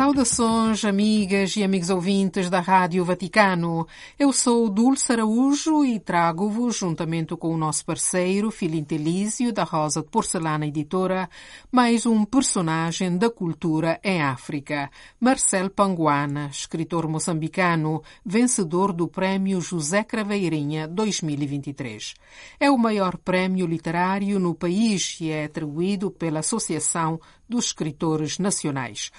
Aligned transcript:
Saudações, 0.00 0.82
amigas 0.82 1.54
e 1.56 1.62
amigos 1.62 1.90
ouvintes 1.90 2.48
da 2.48 2.58
Rádio 2.58 3.04
Vaticano. 3.04 3.86
Eu 4.18 4.32
sou 4.32 4.70
Dulce 4.70 5.12
Araújo 5.12 5.84
e 5.84 6.00
trago-vos, 6.00 6.78
juntamente 6.78 7.36
com 7.36 7.52
o 7.52 7.58
nosso 7.58 7.84
parceiro 7.84 8.50
Filintelísio, 8.50 9.52
da 9.52 9.62
Rosa 9.62 10.00
de 10.00 10.08
Porcelana 10.08 10.66
Editora, 10.66 11.28
mais 11.70 12.06
um 12.06 12.24
personagem 12.24 13.18
da 13.18 13.28
cultura 13.28 14.00
em 14.02 14.22
África, 14.22 14.90
Marcel 15.20 15.68
Panguana, 15.68 16.48
escritor 16.50 17.06
moçambicano, 17.06 18.02
vencedor 18.24 18.94
do 18.94 19.06
Prémio 19.06 19.60
José 19.60 20.02
Craveirinha 20.02 20.88
2023. 20.88 22.14
É 22.58 22.70
o 22.70 22.78
maior 22.78 23.18
prémio 23.18 23.66
literário 23.66 24.40
no 24.40 24.54
país 24.54 25.18
e 25.20 25.28
é 25.28 25.44
atribuído 25.44 26.10
pela 26.10 26.38
Associação 26.38 27.20
dos 27.50 27.66
Escritores 27.66 28.38
Nacionais. 28.38 29.10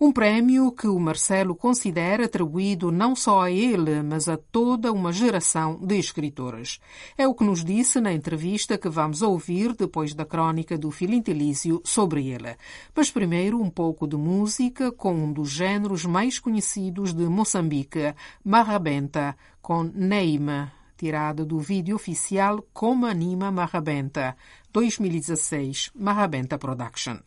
Um 0.00 0.12
prémio 0.12 0.70
que 0.72 0.86
o 0.86 0.98
Marcelo 0.98 1.54
considera 1.54 2.24
atribuído 2.24 2.90
não 2.90 3.14
só 3.14 3.42
a 3.42 3.50
ele, 3.50 4.02
mas 4.02 4.28
a 4.28 4.36
toda 4.36 4.92
uma 4.92 5.12
geração 5.12 5.78
de 5.82 5.98
escritores. 5.98 6.80
É 7.18 7.26
o 7.26 7.34
que 7.34 7.44
nos 7.44 7.64
disse 7.64 8.00
na 8.00 8.12
entrevista 8.12 8.78
que 8.78 8.88
vamos 8.88 9.20
ouvir 9.20 9.74
depois 9.74 10.14
da 10.14 10.24
crônica 10.24 10.78
do 10.78 10.90
Filintelísio 10.90 11.82
sobre 11.84 12.28
ele. 12.28 12.56
Mas 12.94 13.10
primeiro 13.10 13.60
um 13.60 13.68
pouco 13.68 14.06
de 14.06 14.16
música 14.16 14.92
com 14.92 15.12
um 15.12 15.32
dos 15.32 15.50
géneros 15.50 16.04
mais 16.04 16.38
conhecidos 16.38 17.12
de 17.12 17.24
Moçambique, 17.24 18.14
Marrabenta, 18.44 19.36
com 19.60 19.82
Neima, 19.82 20.72
tirada 21.00 21.46
do 21.46 21.58
vídeo 21.58 21.96
oficial 21.96 22.62
Como 22.74 23.06
Anima 23.06 23.50
Marrabenta, 23.50 24.36
2016, 24.70 25.92
Marrabenta 25.94 26.58
Production. 26.58 27.20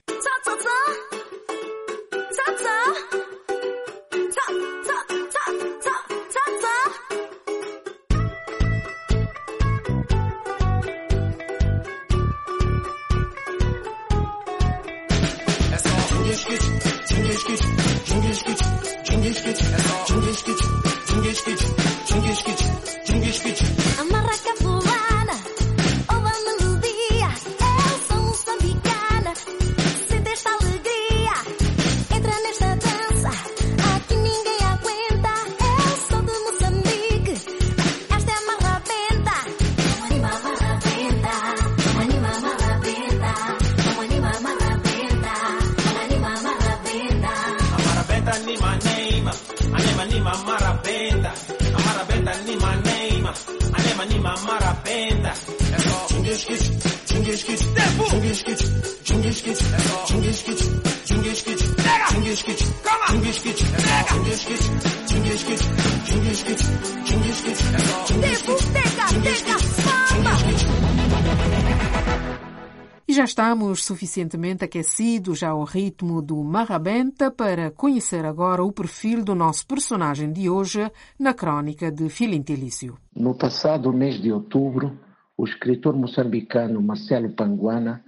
Estamos 73.33 73.83
suficientemente 73.83 74.64
aquecidos 74.64 75.42
ao 75.42 75.64
ritmo 75.64 76.21
do 76.21 76.44
Marrabenta 76.44 77.32
para 77.32 77.71
conhecer 77.71 78.26
agora 78.26 78.64
o 78.64 78.71
perfil 78.71 79.23
do 79.23 79.33
nosso 79.33 79.66
personagem 79.66 80.32
de 80.32 80.48
hoje 80.52 80.92
na 81.17 81.33
crônica 81.33 81.92
de 81.92 82.10
Filintelício. 82.10 82.95
No 83.16 83.33
passado 83.33 83.92
mês 83.92 84.22
de 84.22 84.32
outubro, 84.32 84.99
o 85.36 85.45
escritor 85.45 85.95
moçambicano 85.95 86.80
Marcelo 86.80 87.32
Panguana 87.32 88.04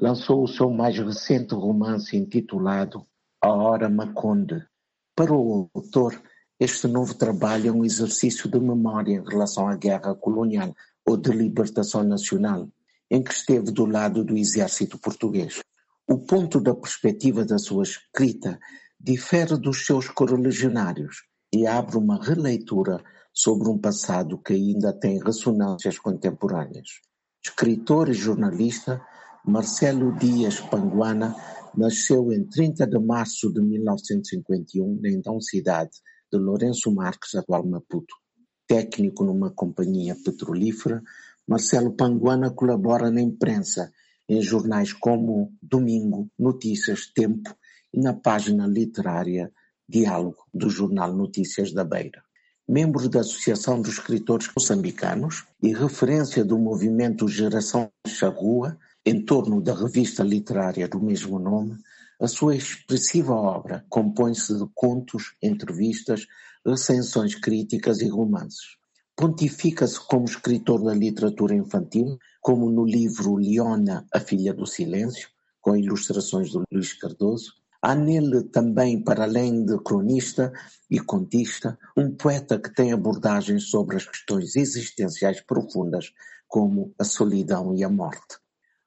lançou 0.00 0.44
o 0.44 0.48
seu 0.48 0.70
mais 0.70 0.96
recente 0.96 1.56
romance 1.56 2.16
intitulado 2.16 3.04
A 3.42 3.48
Hora 3.48 3.88
Maconde. 3.88 4.64
Para 5.12 5.34
o 5.34 5.68
autor, 5.74 6.22
este 6.60 6.86
novo 6.86 7.14
trabalho 7.14 7.68
é 7.68 7.72
um 7.72 7.84
exercício 7.84 8.48
de 8.48 8.60
memória 8.60 9.14
em 9.14 9.28
relação 9.28 9.66
à 9.66 9.74
guerra 9.74 10.14
colonial 10.14 10.72
ou 11.04 11.16
de 11.16 11.32
libertação 11.32 12.04
nacional, 12.04 12.68
em 13.10 13.22
que 13.22 13.32
esteve 13.32 13.70
do 13.70 13.86
lado 13.86 14.24
do 14.24 14.36
exército 14.36 14.98
português. 14.98 15.60
O 16.06 16.18
ponto 16.18 16.60
da 16.60 16.74
perspectiva 16.74 17.44
da 17.44 17.58
sua 17.58 17.82
escrita 17.82 18.58
difere 19.00 19.56
dos 19.56 19.84
seus 19.84 20.08
correligionários 20.08 21.22
e 21.52 21.66
abre 21.66 21.96
uma 21.96 22.22
releitura 22.22 23.02
sobre 23.32 23.68
um 23.68 23.78
passado 23.78 24.38
que 24.38 24.52
ainda 24.52 24.92
tem 24.92 25.22
ressonâncias 25.22 25.98
contemporâneas. 25.98 26.88
Escritor 27.44 28.08
e 28.08 28.14
jornalista, 28.14 29.00
Marcelo 29.44 30.12
Dias 30.18 30.60
Panguana 30.60 31.34
nasceu 31.76 32.32
em 32.32 32.44
30 32.44 32.86
de 32.86 32.98
março 32.98 33.52
de 33.52 33.60
1951 33.60 35.00
na 35.00 35.08
então 35.10 35.40
cidade 35.40 35.92
de 36.32 36.38
Lourenço 36.38 36.92
Marques, 36.92 37.34
atual 37.34 37.64
Maputo. 37.64 38.14
Técnico 38.66 39.24
numa 39.24 39.50
companhia 39.50 40.16
petrolífera, 40.24 41.02
Marcelo 41.48 41.92
Panguana 41.92 42.50
colabora 42.50 43.10
na 43.10 43.22
imprensa, 43.22 43.90
em 44.28 44.42
jornais 44.42 44.92
como 44.92 45.50
Domingo, 45.62 46.30
Notícias, 46.38 47.06
Tempo 47.06 47.56
e 47.90 47.98
na 47.98 48.12
página 48.12 48.66
literária 48.66 49.50
Diálogo 49.88 50.44
do 50.52 50.68
jornal 50.68 51.10
Notícias 51.14 51.72
da 51.72 51.84
Beira. 51.84 52.22
Membro 52.68 53.08
da 53.08 53.20
Associação 53.20 53.80
dos 53.80 53.94
Escritores 53.94 54.50
Moçambicanos 54.54 55.46
e 55.62 55.72
referência 55.72 56.44
do 56.44 56.58
movimento 56.58 57.26
Geração 57.26 57.90
Charrua, 58.06 58.78
em 59.02 59.24
torno 59.24 59.62
da 59.62 59.74
revista 59.74 60.22
literária 60.22 60.86
do 60.86 61.00
mesmo 61.00 61.38
nome, 61.38 61.78
a 62.20 62.28
sua 62.28 62.56
expressiva 62.56 63.32
obra 63.32 63.86
compõe-se 63.88 64.52
de 64.52 64.66
contos, 64.74 65.34
entrevistas, 65.42 66.26
recensões 66.66 67.34
críticas 67.34 68.02
e 68.02 68.08
romances. 68.08 68.76
Pontifica-se 69.18 69.98
como 69.98 70.26
escritor 70.26 70.84
da 70.84 70.94
literatura 70.94 71.52
infantil, 71.52 72.20
como 72.40 72.70
no 72.70 72.84
livro 72.84 73.34
Leona, 73.34 74.06
a 74.14 74.20
Filha 74.20 74.54
do 74.54 74.64
Silêncio, 74.64 75.28
com 75.60 75.76
ilustrações 75.76 76.50
de 76.52 76.62
Luís 76.70 76.92
Cardoso. 76.92 77.54
Há 77.82 77.96
nele 77.96 78.44
também, 78.44 79.02
para 79.02 79.24
além 79.24 79.64
de 79.64 79.76
cronista 79.82 80.52
e 80.88 81.00
contista, 81.00 81.76
um 81.96 82.12
poeta 82.14 82.60
que 82.60 82.72
tem 82.72 82.92
abordagens 82.92 83.64
sobre 83.64 83.96
as 83.96 84.06
questões 84.06 84.54
existenciais 84.54 85.40
profundas, 85.40 86.12
como 86.46 86.94
a 86.96 87.02
solidão 87.02 87.74
e 87.74 87.82
a 87.82 87.88
morte. 87.88 88.38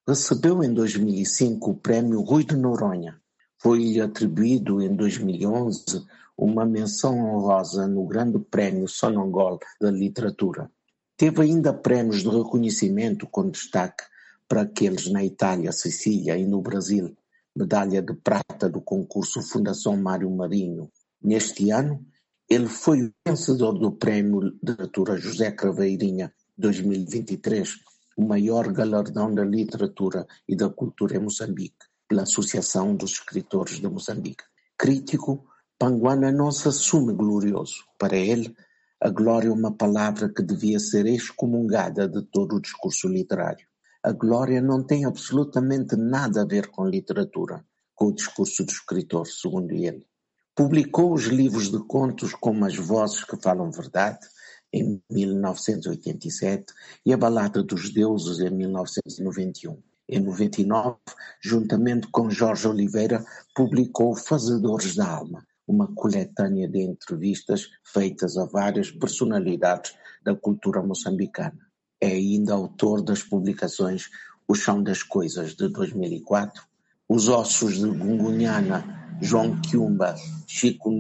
Recebeu 0.08 0.64
em 0.64 0.74
2005 0.74 1.72
o 1.72 1.76
prémio 1.76 2.22
Rui 2.22 2.46
de 2.46 2.56
Noronha. 2.56 3.20
Foi-lhe 3.62 4.00
atribuído 4.00 4.82
em 4.82 4.96
2011 4.96 6.06
uma 6.42 6.66
menção 6.66 7.20
honrosa 7.20 7.88
no 7.88 8.04
Grande 8.08 8.40
Prémio 8.40 8.88
Sonangol 8.88 9.60
da 9.80 9.92
Literatura. 9.92 10.72
Teve 11.16 11.44
ainda 11.44 11.72
prémios 11.72 12.24
de 12.24 12.30
reconhecimento 12.30 13.28
com 13.28 13.48
destaque 13.48 14.04
para 14.48 14.64
aqueles 14.64 15.08
na 15.12 15.24
Itália, 15.24 15.72
Sicília 15.72 16.36
e 16.36 16.44
no 16.44 16.60
Brasil, 16.60 17.16
medalha 17.56 18.02
de 18.02 18.16
prata 18.16 18.68
do 18.68 18.82
concurso 18.82 19.40
Fundação 19.44 19.96
Mário 19.96 20.32
Marinho. 20.32 20.92
Neste 21.24 21.70
ano, 21.70 22.04
ele 22.50 22.68
foi 22.68 23.04
o 23.04 23.14
vencedor 23.28 23.78
do 23.78 23.92
Prémio 23.92 24.40
Literatura 24.40 25.18
José 25.18 25.52
Craveirinha 25.52 26.34
2023, 26.58 27.70
o 28.18 28.26
maior 28.26 28.74
galardão 28.74 29.32
da 29.32 29.46
literatura 29.46 30.26
e 30.50 30.56
da 30.56 30.70
cultura 30.70 31.18
em 31.18 31.20
Moçambique, 31.20 31.86
pela 32.08 32.24
Associação 32.24 32.96
dos 32.96 33.12
Escritores 33.12 33.80
de 33.80 33.88
Moçambique. 33.88 34.44
Crítico, 34.76 35.46
Panguana 35.82 36.32
não 36.32 36.52
se 36.52 36.68
assume 36.68 37.12
glorioso. 37.12 37.84
Para 37.98 38.16
ele, 38.16 38.56
a 39.02 39.10
glória 39.10 39.48
é 39.48 39.52
uma 39.52 39.76
palavra 39.76 40.30
que 40.30 40.44
devia 40.44 40.78
ser 40.78 41.08
excomungada 41.08 42.08
de 42.08 42.22
todo 42.22 42.56
o 42.58 42.62
discurso 42.62 43.08
literário. 43.08 43.66
A 44.04 44.12
glória 44.12 44.62
não 44.62 44.84
tem 44.84 45.06
absolutamente 45.06 45.96
nada 45.96 46.44
a 46.44 46.46
ver 46.46 46.68
com 46.68 46.86
literatura, 46.86 47.66
com 47.96 48.10
o 48.10 48.14
discurso 48.14 48.64
do 48.64 48.72
escritor, 48.72 49.26
segundo 49.26 49.72
ele. 49.72 50.06
Publicou 50.56 51.16
os 51.16 51.24
livros 51.24 51.72
de 51.72 51.80
contos 51.88 52.36
como 52.36 52.64
As 52.64 52.76
Vozes 52.76 53.24
que 53.24 53.42
Falam 53.42 53.72
Verdade, 53.72 54.20
em 54.72 55.02
1987, 55.10 56.72
e 57.04 57.12
A 57.12 57.18
Balada 57.18 57.64
dos 57.64 57.92
Deuses, 57.92 58.40
em 58.40 58.52
1991. 58.52 59.82
Em 60.08 60.20
99, 60.20 60.98
juntamente 61.42 62.08
com 62.12 62.30
Jorge 62.30 62.68
Oliveira, 62.68 63.26
publicou 63.56 64.16
Fazedores 64.16 64.96
da 64.96 65.10
Alma, 65.10 65.44
uma 65.72 65.88
coletânea 65.88 66.68
de 66.68 66.82
entrevistas 66.82 67.70
feitas 67.82 68.36
a 68.38 68.46
várias 68.46 68.92
personalidades 68.92 69.96
da 70.22 70.36
cultura 70.36 70.84
moçambicana. 70.84 71.58
É 72.00 72.08
ainda 72.08 72.54
autor 72.54 73.02
das 73.02 73.24
publicações 73.24 74.10
O 74.46 74.54
Chão 74.54 74.84
das 74.84 75.02
Coisas, 75.02 75.56
de 75.56 75.70
2004, 75.70 76.62
Os 77.08 77.30
Ossos 77.30 77.76
de 77.76 77.88
Gungunhana, 77.88 79.18
João 79.22 79.62
Quiumba, 79.62 80.16
Chico 80.46 80.92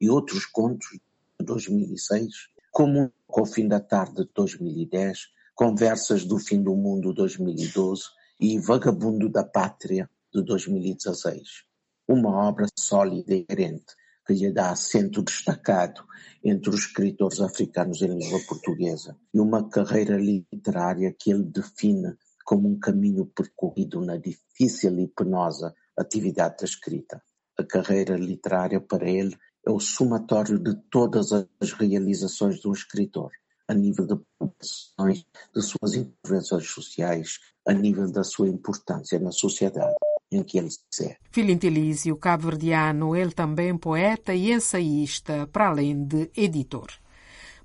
e 0.00 0.08
outros 0.08 0.46
contos, 0.46 0.98
de 1.38 1.44
2006, 1.44 2.48
como 2.72 3.12
Com 3.26 3.42
o 3.42 3.46
Fim 3.46 3.68
da 3.68 3.80
Tarde, 3.80 4.24
de 4.24 4.30
2010, 4.34 5.28
Conversas 5.54 6.24
do 6.24 6.38
Fim 6.38 6.62
do 6.62 6.74
Mundo, 6.74 7.12
2012 7.12 8.04
e 8.40 8.58
Vagabundo 8.58 9.28
da 9.28 9.44
Pátria, 9.44 10.08
de 10.32 10.42
2016 10.42 11.67
uma 12.08 12.30
obra 12.30 12.66
sólida 12.78 13.34
e 13.34 13.44
coerente 13.44 13.94
que 14.26 14.32
lhe 14.32 14.52
dá 14.52 14.70
assento 14.70 15.22
destacado 15.22 16.02
entre 16.42 16.70
os 16.70 16.80
escritores 16.80 17.40
africanos 17.40 18.00
em 18.02 18.18
língua 18.18 18.40
portuguesa 18.46 19.16
e 19.32 19.38
uma 19.38 19.68
carreira 19.68 20.16
literária 20.16 21.14
que 21.18 21.30
ele 21.30 21.44
define 21.44 22.14
como 22.44 22.68
um 22.68 22.78
caminho 22.78 23.26
percorrido 23.26 24.00
na 24.00 24.16
difícil 24.16 24.98
e 24.98 25.08
penosa 25.08 25.74
atividade 25.96 26.56
da 26.58 26.64
escrita. 26.64 27.22
A 27.58 27.64
carreira 27.64 28.16
literária 28.16 28.80
para 28.80 29.08
ele 29.08 29.36
é 29.66 29.70
o 29.70 29.80
somatório 29.80 30.58
de 30.58 30.74
todas 30.90 31.32
as 31.32 31.72
realizações 31.72 32.60
de 32.60 32.68
um 32.68 32.72
escritor, 32.72 33.30
a 33.66 33.74
nível 33.74 34.06
de 34.06 34.18
publicações, 34.38 35.26
de 35.54 35.62
suas 35.62 35.94
intervenções 35.94 36.68
sociais, 36.68 37.38
a 37.66 37.72
nível 37.72 38.10
da 38.10 38.24
sua 38.24 38.48
importância 38.48 39.18
na 39.18 39.32
sociedade 39.32 39.96
em 40.30 40.42
que 40.42 40.58
ele 40.58 40.68
se. 40.90 41.16
Filintelísio 41.30 42.16
cabo-verdiano, 42.16 43.16
ele 43.16 43.32
também 43.32 43.76
poeta 43.76 44.34
e 44.34 44.52
ensaísta, 44.52 45.46
para 45.52 45.68
além 45.68 46.04
de 46.04 46.30
editor. 46.36 46.88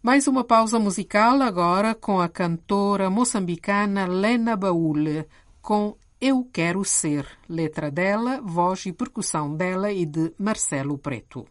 Mais 0.01 0.27
uma 0.27 0.43
pausa 0.43 0.79
musical 0.79 1.41
agora 1.41 1.95
com 1.95 2.19
a 2.19 2.27
cantora 2.27 3.09
moçambicana 3.09 4.05
Lena 4.05 4.55
Baule, 4.55 5.25
com 5.61 5.95
Eu 6.19 6.43
Quero 6.51 6.83
Ser, 6.83 7.25
letra 7.47 7.89
dela, 7.89 8.41
voz 8.41 8.85
e 8.85 8.91
percussão 8.91 9.55
dela 9.55 9.91
e 9.91 10.05
de 10.05 10.33
Marcelo 10.37 10.97
Preto. 10.97 11.45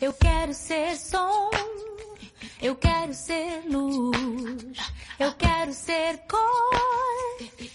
Eu 0.00 0.12
quero 0.14 0.54
ser 0.54 0.96
som, 0.96 1.50
eu 2.62 2.74
quero 2.76 3.12
ser 3.12 3.62
luz, 3.70 4.92
eu 5.18 5.32
quero 5.34 5.72
ser 5.72 6.18
cor, 6.26 6.40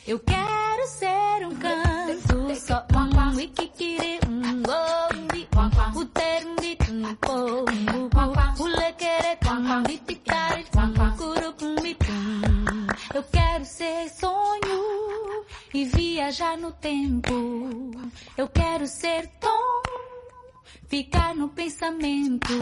eu 0.08 0.20
quero 0.20 0.88
ser 0.88 1.48
um 1.48 1.56
canto 1.56 2.56
só 2.56 2.86
um 2.96 3.36
wikikiri 3.36 4.20
um 4.28 4.62
gombi 4.62 5.48
o 5.96 6.06
termbi 6.06 6.78
um 6.92 7.16
pombo. 7.16 7.74
O 8.60 8.66
lequere 8.66 9.38
um 9.50 9.84
biticari 9.84 10.66
um 10.78 11.18
curupumbi 11.18 11.98
eu 13.14 13.24
quero 13.24 13.66
ser 13.66 14.10
sonho 14.10 15.46
e 15.74 15.86
viajar 15.86 16.58
no 16.58 16.72
tempo. 16.72 17.92
Eu 18.38 18.48
quero 18.50 18.86
ser 18.88 19.28
tom 19.40 19.85
ficar 20.88 21.36
no 21.36 21.50
pensamento. 21.50 22.54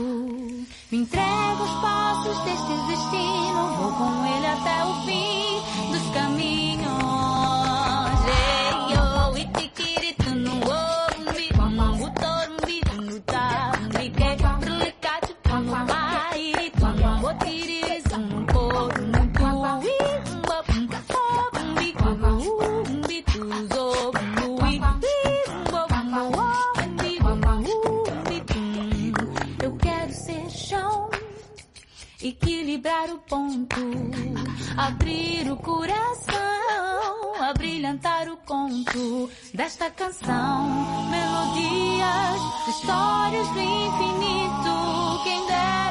Me 0.92 0.98
entrego 0.98 1.64
aos 1.64 1.82
passos 1.82 2.38
deste 2.44 2.74
destino, 2.88 3.76
vou 3.78 3.92
com 3.94 4.26
ele 4.26 4.48
até 4.48 4.86
o 4.86 4.94
fim 5.06 5.92
dos 5.92 6.14
caminhos. 6.14 7.63
Equilibrar 33.04 33.12
o 33.12 33.18
ponto, 33.20 33.76
abrir 34.78 35.52
o 35.52 35.58
coração, 35.58 37.42
abrilhantar 37.42 38.30
o 38.30 38.38
conto 38.38 39.30
desta 39.54 39.90
canção. 39.90 40.70
Melodias, 41.10 42.42
histórias 42.70 43.48
do 43.50 43.62
infinito, 43.62 45.24
quem 45.24 45.46
dera 45.48 45.83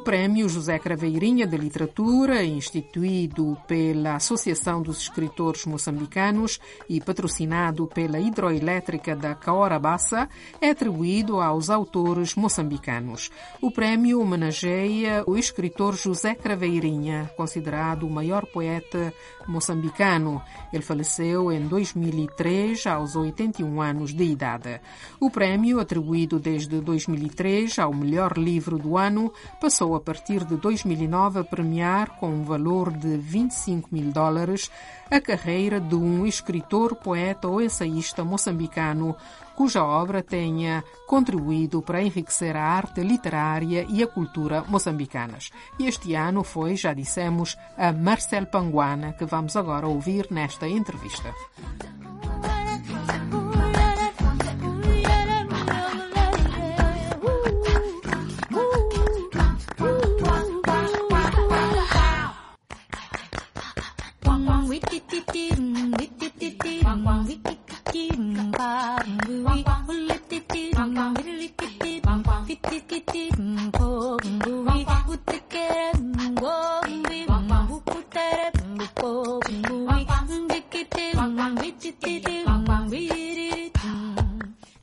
O 0.00 0.02
Prémio 0.02 0.48
José 0.48 0.78
Craveirinha 0.78 1.46
de 1.46 1.58
Literatura, 1.58 2.42
instituído 2.42 3.54
pela 3.68 4.14
Associação 4.14 4.80
dos 4.80 5.02
Escritores 5.02 5.66
Moçambicanos 5.66 6.58
e 6.88 7.02
patrocinado 7.02 7.86
pela 7.86 8.18
Hidroelétrica 8.18 9.14
da 9.14 9.34
Caora 9.34 9.78
Bassa, 9.78 10.26
é 10.58 10.70
atribuído 10.70 11.38
aos 11.38 11.68
autores 11.68 12.34
moçambicanos. 12.34 13.30
O 13.60 13.70
prémio 13.70 14.22
homenageia 14.22 15.22
o 15.26 15.36
escritor 15.36 15.94
José 15.94 16.34
Craveirinha, 16.34 17.30
considerado 17.36 18.06
o 18.06 18.10
maior 18.10 18.46
poeta 18.46 19.12
moçambicano. 19.46 20.40
Ele 20.72 20.82
faleceu 20.82 21.52
em 21.52 21.66
2003, 21.68 22.86
aos 22.86 23.16
81 23.16 23.82
anos 23.82 24.14
de 24.14 24.24
idade. 24.24 24.80
O 25.20 25.30
prémio, 25.30 25.78
atribuído 25.78 26.38
desde 26.38 26.80
2003 26.80 27.78
ao 27.78 27.92
melhor 27.92 28.38
livro 28.38 28.78
do 28.78 28.96
ano, 28.96 29.30
passou 29.60 29.89
a 29.94 30.00
partir 30.00 30.44
de 30.44 30.56
2009 30.56 31.40
a 31.40 31.44
premiar 31.44 32.16
com 32.18 32.28
um 32.30 32.42
valor 32.42 32.92
de 32.92 33.16
25 33.16 33.88
mil 33.92 34.10
dólares 34.10 34.70
a 35.10 35.20
carreira 35.20 35.80
de 35.80 35.94
um 35.94 36.24
escritor, 36.26 36.94
poeta 36.96 37.48
ou 37.48 37.60
ensaísta 37.60 38.24
moçambicano 38.24 39.16
cuja 39.60 39.84
obra 39.84 40.22
tenha 40.22 40.82
contribuído 41.06 41.82
para 41.82 42.02
enriquecer 42.02 42.56
a 42.56 42.62
arte 42.62 43.02
literária 43.02 43.84
e 43.90 44.02
a 44.02 44.06
cultura 44.06 44.64
moçambicanas. 44.66 45.50
E 45.78 45.86
este 45.86 46.14
ano 46.14 46.42
foi, 46.42 46.76
já 46.76 46.94
dissemos, 46.94 47.58
a 47.76 47.92
Marcel 47.92 48.46
Panguana, 48.46 49.12
que 49.12 49.26
vamos 49.26 49.56
agora 49.56 49.86
ouvir 49.86 50.28
nesta 50.30 50.66
entrevista. 50.66 51.34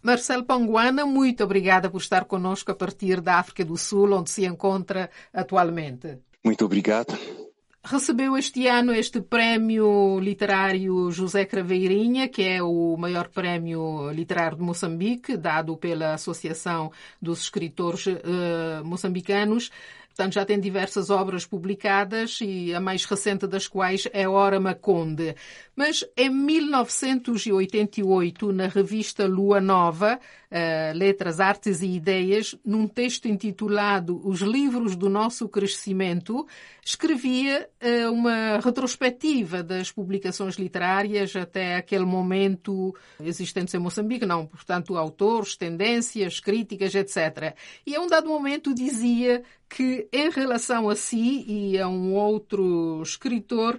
Marcelo 0.02 0.46
Panguana, 0.46 1.06
muito 1.06 1.44
obrigada 1.44 1.90
por 1.90 2.02
estar 2.02 2.26
conosco 2.26 2.72
a 2.72 2.76
partir 2.76 3.22
da 3.22 3.36
África 3.40 3.64
do 3.64 3.78
Sul, 3.78 4.14
onde 4.14 4.32
se 4.32 4.46
encontra 4.46 5.12
atualmente. 5.34 6.20
Muito 6.44 6.66
obrigado. 6.66 7.16
Recebeu 7.90 8.38
este 8.38 8.68
ano 8.68 8.94
este 8.94 9.22
prémio 9.22 10.20
literário 10.20 11.10
José 11.10 11.46
Craveirinha, 11.46 12.28
que 12.28 12.44
é 12.44 12.62
o 12.62 12.98
maior 12.98 13.30
prémio 13.30 14.12
literário 14.12 14.58
de 14.58 14.64
Moçambique, 14.64 15.38
dado 15.38 15.78
pela 15.78 16.14
Associação 16.14 16.92
dos 17.22 17.40
Escritores 17.42 18.08
uh, 18.08 18.84
Moçambicanos. 18.84 19.72
Portanto, 20.10 20.34
já 20.34 20.44
tem 20.44 20.60
diversas 20.60 21.10
obras 21.12 21.46
publicadas 21.46 22.40
e 22.42 22.74
a 22.74 22.80
mais 22.80 23.06
recente 23.06 23.46
das 23.46 23.68
quais 23.68 24.08
é 24.12 24.28
Hora 24.28 24.60
Maconde. 24.60 25.36
Mas 25.76 26.04
em 26.18 26.32
1988, 26.32 28.52
na 28.52 28.66
revista 28.68 29.28
Lua 29.28 29.62
Nova, 29.62 30.20
Letras, 30.96 31.40
Artes 31.40 31.82
e 31.82 31.88
Ideias, 31.88 32.56
num 32.66 32.88
texto 32.88 33.28
intitulado 33.28 34.22
Os 34.24 34.40
Livros 34.42 34.96
do 34.96 35.10
Nosso 35.10 35.50
Crescimento, 35.50 36.48
escrevia 36.84 37.70
uh, 37.82 38.12
uma 38.12 38.58
retrospectiva 38.60 39.62
das 39.62 39.92
publicações 39.92 40.56
literárias 40.56 41.36
até 41.36 41.76
aquele 41.76 42.06
momento 42.06 42.96
existentes 43.20 43.74
em 43.74 43.80
Moçambique, 43.80 44.26
não, 44.26 44.46
portanto, 44.46 44.96
autores, 44.96 45.58
tendências, 45.58 46.40
críticas, 46.40 46.96
etc. 46.96 47.54
E 47.86 47.96
a 47.96 48.00
um 48.00 48.08
dado 48.08 48.30
momento 48.30 48.74
dizia 48.74 49.44
que, 49.70 50.08
em 50.14 50.30
relação 50.30 50.90
a 50.90 50.96
si 50.96 51.44
e 51.46 51.78
a 51.78 51.88
um 51.90 52.14
outro 52.14 53.02
escritor, 53.02 53.78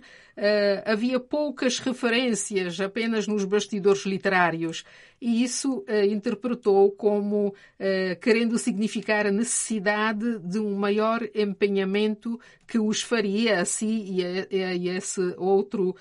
havia 0.84 1.18
poucas 1.18 1.78
referências 1.78 2.80
apenas 2.80 3.26
nos 3.26 3.44
bastidores 3.44 4.04
literários. 4.04 4.84
E 5.20 5.42
isso 5.42 5.78
uh, 5.78 6.04
interpretou 6.08 6.92
como 6.92 7.48
uh, 7.48 8.20
querendo 8.20 8.56
significar 8.56 9.26
a 9.26 9.32
necessidade 9.32 10.38
de 10.38 10.60
um 10.60 10.76
maior 10.76 11.28
empenhamento 11.34 12.38
que 12.66 12.78
os 12.78 13.02
faria 13.02 13.60
a 13.60 13.64
si 13.64 14.16
e 14.50 14.62
a, 14.62 14.96
esse 14.96 15.34
outro 15.36 15.96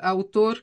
autor 0.00 0.60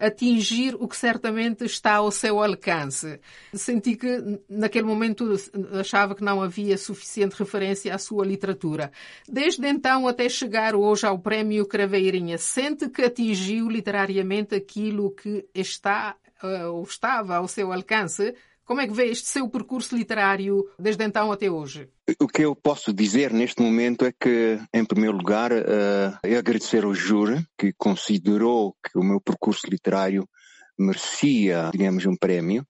atingir 0.00 0.74
o 0.76 0.88
que 0.88 0.96
certamente 0.96 1.64
está 1.64 1.96
ao 1.96 2.10
seu 2.10 2.42
alcance. 2.42 3.20
Senti 3.52 3.96
que 3.96 4.40
naquele 4.48 4.86
momento 4.86 5.34
achava 5.78 6.14
que 6.14 6.24
não 6.24 6.42
havia 6.42 6.78
suficiente 6.78 7.36
referência 7.36 7.94
à 7.94 7.98
sua 7.98 8.24
literatura. 8.24 8.90
Desde 9.28 9.66
então 9.66 10.08
até 10.08 10.28
chegar 10.28 10.74
hoje 10.74 11.06
ao 11.06 11.18
Prémio 11.18 11.66
Craveirinha, 11.66 12.38
sente 12.38 12.88
que 12.88 13.02
atingiu 13.02 13.68
literariamente 13.68 14.54
aquilo 14.54 15.10
que 15.10 15.46
está 15.54 16.16
uh, 16.42 16.72
ou 16.72 16.82
estava 16.82 17.36
ao 17.36 17.48
seu 17.48 17.72
alcance? 17.72 18.34
Como 18.64 18.80
é 18.80 18.86
que 18.86 18.94
vê 18.94 19.06
este 19.06 19.28
seu 19.28 19.48
percurso 19.48 19.96
literário 19.96 20.64
desde 20.78 21.04
então 21.04 21.32
até 21.32 21.50
hoje? 21.50 21.88
O 22.20 22.28
que 22.28 22.42
eu 22.42 22.54
posso 22.54 22.92
dizer 22.92 23.32
neste 23.32 23.60
momento 23.60 24.04
é 24.04 24.12
que, 24.12 24.58
em 24.72 24.84
primeiro 24.84 25.16
lugar, 25.16 25.52
uh, 25.52 26.36
agradecer 26.38 26.84
ao 26.84 26.94
júri 26.94 27.44
que 27.58 27.72
considerou 27.76 28.74
que 28.82 28.98
o 28.98 29.02
meu 29.02 29.20
percurso 29.20 29.66
literário 29.68 30.28
merecia, 30.78 31.70
digamos, 31.72 32.06
um 32.06 32.16
prémio. 32.16 32.66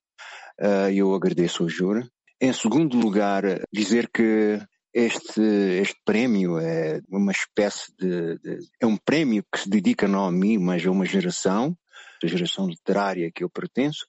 Uh, 0.61 0.91
eu 0.93 1.15
agradeço 1.15 1.63
ao 1.63 1.69
júri. 1.69 2.09
Em 2.41 2.53
segundo 2.53 2.99
lugar, 2.99 3.45
dizer 3.73 4.09
que 4.13 4.61
este, 4.95 5.41
este 5.81 5.97
prémio 6.05 6.59
é 6.59 7.01
uma 7.09 7.33
espécie 7.33 7.93
de, 7.99 8.39
de, 8.39 8.59
É 8.81 8.87
um 8.87 8.97
prémio 8.97 9.45
que 9.51 9.61
se 9.61 9.69
dedica 9.69 10.09
não 10.09 10.27
a 10.27 10.33
mim, 10.33 10.59
mas 10.59 10.85
a 10.85 10.91
uma 10.91 11.05
geração, 11.05 11.77
a 12.23 12.27
geração 12.27 12.67
literária 12.67 13.31
que 13.33 13.43
eu 13.43 13.49
pertenço, 13.51 14.07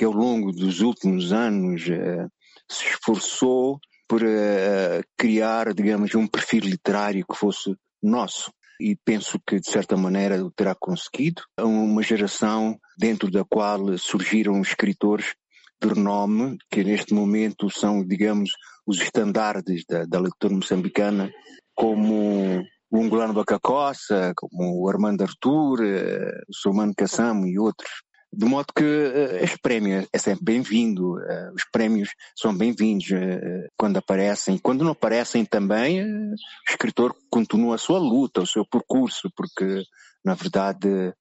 que 0.00 0.04
ao 0.06 0.12
longo 0.12 0.50
dos 0.50 0.80
últimos 0.80 1.30
anos 1.30 1.82
uh, 1.88 2.26
se 2.66 2.86
esforçou 2.86 3.78
por 4.08 4.22
uh, 4.22 5.04
criar, 5.14 5.74
digamos, 5.74 6.14
um 6.14 6.26
perfil 6.26 6.62
literário 6.64 7.22
que 7.30 7.36
fosse 7.36 7.76
nosso. 8.02 8.50
E 8.80 8.96
penso 9.04 9.38
que, 9.46 9.60
de 9.60 9.70
certa 9.70 9.98
maneira, 9.98 10.42
o 10.42 10.50
terá 10.50 10.74
conseguido. 10.74 11.42
Uma 11.60 12.02
geração 12.02 12.78
dentro 12.96 13.30
da 13.30 13.44
qual 13.44 13.98
surgiram 13.98 14.62
escritores 14.62 15.34
de 15.78 15.88
renome, 15.88 16.56
que 16.70 16.82
neste 16.82 17.12
momento 17.12 17.68
são, 17.68 18.02
digamos, 18.02 18.52
os 18.86 19.02
estandardes 19.02 19.84
da, 19.86 20.06
da 20.06 20.18
leitura 20.18 20.54
moçambicana, 20.54 21.30
como 21.74 22.62
o 22.90 22.98
Ungolano 22.98 23.34
Bacacossa, 23.34 24.32
como 24.34 24.80
o 24.80 24.88
Armando 24.88 25.20
Artur, 25.20 25.84
eh, 25.84 26.40
o 26.48 26.54
Solmano 26.54 26.94
Cassamo 26.96 27.46
e 27.46 27.58
outros. 27.58 27.90
De 28.32 28.46
modo 28.46 28.72
que 28.72 28.84
uh, 28.84 29.42
este 29.42 29.58
prémio 29.58 30.06
é 30.12 30.18
sempre 30.18 30.44
bem-vindo, 30.44 31.16
uh, 31.16 31.52
os 31.52 31.64
prémios 31.72 32.10
são 32.36 32.56
bem-vindos 32.56 33.10
uh, 33.10 33.68
quando 33.76 33.96
aparecem. 33.96 34.56
Quando 34.56 34.84
não 34.84 34.92
aparecem 34.92 35.44
também, 35.44 36.04
o 36.04 36.34
escritor 36.68 37.12
continua 37.28 37.74
a 37.74 37.78
sua 37.78 37.98
luta, 37.98 38.40
o 38.40 38.46
seu 38.46 38.64
percurso, 38.64 39.28
porque, 39.36 39.82
na 40.24 40.34
verdade, 40.34 41.12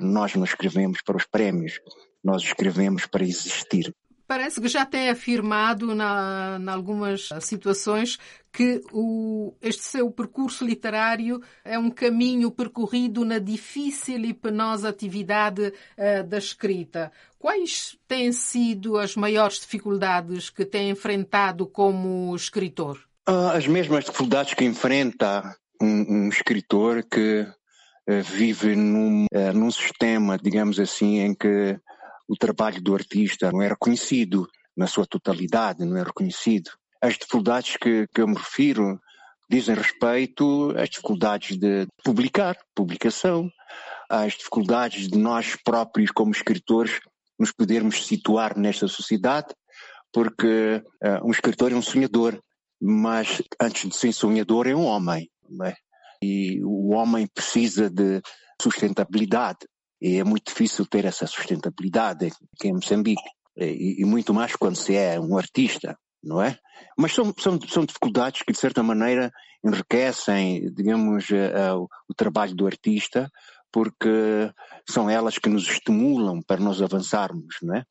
nós 0.00 0.34
não 0.34 0.44
escrevemos 0.44 1.00
para 1.02 1.16
os 1.16 1.24
prémios, 1.24 1.80
nós 2.22 2.42
escrevemos 2.42 3.06
para 3.06 3.24
existir. 3.24 3.94
Parece 4.32 4.62
que 4.62 4.68
já 4.68 4.86
tem 4.86 5.10
afirmado 5.10 5.94
na, 5.94 6.58
em 6.58 6.66
algumas 6.66 7.28
situações 7.42 8.18
que 8.50 8.80
o, 8.90 9.54
este 9.60 9.84
seu 9.84 10.10
percurso 10.10 10.64
literário 10.64 11.38
é 11.62 11.78
um 11.78 11.90
caminho 11.90 12.50
percorrido 12.50 13.26
na 13.26 13.38
difícil 13.38 14.24
e 14.24 14.32
penosa 14.32 14.88
atividade 14.88 15.66
uh, 15.66 16.26
da 16.26 16.38
escrita. 16.38 17.12
Quais 17.38 17.98
têm 18.08 18.32
sido 18.32 18.96
as 18.96 19.16
maiores 19.16 19.60
dificuldades 19.60 20.48
que 20.48 20.64
tem 20.64 20.88
enfrentado 20.88 21.66
como 21.66 22.34
escritor? 22.34 22.98
Ah, 23.26 23.52
as 23.52 23.66
mesmas 23.66 24.06
dificuldades 24.06 24.54
que 24.54 24.64
enfrenta 24.64 25.54
um, 25.78 26.24
um 26.24 26.28
escritor 26.30 27.02
que 27.02 27.42
uh, 27.42 28.22
vive 28.34 28.74
num, 28.76 29.26
uh, 29.26 29.52
num 29.52 29.70
sistema, 29.70 30.38
digamos 30.38 30.80
assim, 30.80 31.18
em 31.18 31.34
que 31.34 31.78
o 32.32 32.36
trabalho 32.36 32.80
do 32.80 32.94
artista 32.94 33.52
não 33.52 33.60
é 33.60 33.68
reconhecido 33.68 34.48
na 34.74 34.86
sua 34.86 35.04
totalidade, 35.04 35.84
não 35.84 35.98
é 35.98 36.02
reconhecido. 36.02 36.70
As 36.98 37.12
dificuldades 37.18 37.76
que, 37.76 38.06
que 38.06 38.22
eu 38.22 38.26
me 38.26 38.36
refiro 38.36 38.98
dizem 39.50 39.74
respeito 39.74 40.72
às 40.78 40.88
dificuldades 40.88 41.58
de 41.58 41.86
publicar, 42.02 42.56
publicação, 42.74 43.50
às 44.08 44.32
dificuldades 44.32 45.08
de 45.08 45.18
nós 45.18 45.56
próprios 45.62 46.10
como 46.10 46.32
escritores 46.32 47.00
nos 47.38 47.52
podermos 47.52 48.06
situar 48.06 48.56
nesta 48.56 48.88
sociedade, 48.88 49.48
porque 50.10 50.82
uh, 51.04 51.26
um 51.26 51.30
escritor 51.30 51.70
é 51.70 51.74
um 51.74 51.82
sonhador, 51.82 52.40
mas 52.80 53.42
antes 53.60 53.90
de 53.90 53.94
ser 53.94 54.12
sonhador 54.12 54.66
é 54.66 54.74
um 54.74 54.86
homem, 54.86 55.28
é? 55.64 55.74
e 56.22 56.64
o 56.64 56.94
homem 56.94 57.26
precisa 57.26 57.90
de 57.90 58.22
sustentabilidade, 58.58 59.66
e 60.02 60.18
é 60.18 60.24
muito 60.24 60.48
difícil 60.48 60.84
ter 60.84 61.04
essa 61.04 61.28
sustentabilidade 61.28 62.26
aqui 62.26 62.68
em 62.68 62.72
Moçambique. 62.72 63.22
E, 63.56 64.02
e, 64.02 64.04
muito 64.04 64.34
mais 64.34 64.56
quando 64.56 64.74
se 64.74 64.96
é 64.96 65.20
um 65.20 65.38
artista, 65.38 65.96
não 66.20 66.42
é? 66.42 66.58
Mas 66.98 67.12
são, 67.12 67.32
são, 67.38 67.60
são 67.68 67.84
dificuldades 67.84 68.42
que, 68.42 68.52
de 68.52 68.58
certa 68.58 68.82
maneira, 68.82 69.30
enriquecem, 69.64 70.72
digamos, 70.72 71.30
uh, 71.30 71.76
uh, 71.76 71.88
o 72.08 72.14
trabalho 72.14 72.54
do 72.54 72.66
artista, 72.66 73.30
porque 73.70 74.50
são 74.88 75.08
elas 75.08 75.38
que 75.38 75.48
nos 75.48 75.68
estimulam 75.68 76.42
para 76.42 76.60
nós 76.60 76.82
avançarmos, 76.82 77.56
não 77.62 77.76
é? 77.76 77.84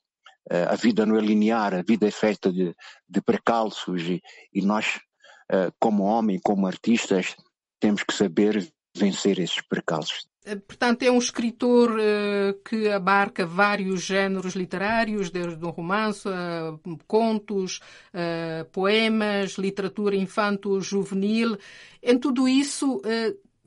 Uh, 0.51 0.69
a 0.69 0.75
vida 0.75 1.05
não 1.05 1.15
é 1.15 1.21
linear, 1.21 1.73
a 1.73 1.83
vida 1.83 2.07
é 2.07 2.11
feita 2.11 2.51
de, 2.51 2.75
de 3.07 3.21
precalços 3.21 4.01
e, 4.01 4.21
e 4.53 4.61
nós, 4.61 4.99
como 5.79 6.03
homem, 6.03 6.39
como 6.41 6.65
artistas, 6.65 7.35
temos 7.79 8.03
que 8.03 8.13
saber 8.13 8.71
vencer 8.95 9.37
esses 9.37 9.61
precalços. 9.67 10.30
Eh, 10.43 10.55
portanto, 10.55 11.03
é 11.03 11.11
um 11.11 11.19
escritor 11.19 11.91
uh, 11.91 12.53
que 12.67 12.89
abarca 12.89 13.45
vários 13.45 14.01
géneros 14.01 14.55
literários, 14.55 15.29
desde 15.29 15.63
um 15.63 15.69
romance, 15.69 16.27
uh, 16.27 16.97
contos, 17.07 17.79
uh, 18.13 18.65
poemas, 18.71 19.51
literatura 19.53 20.15
infanto-juvenil. 20.15 21.57
Em 22.01 22.17
tudo 22.17 22.47
isso, 22.47 22.99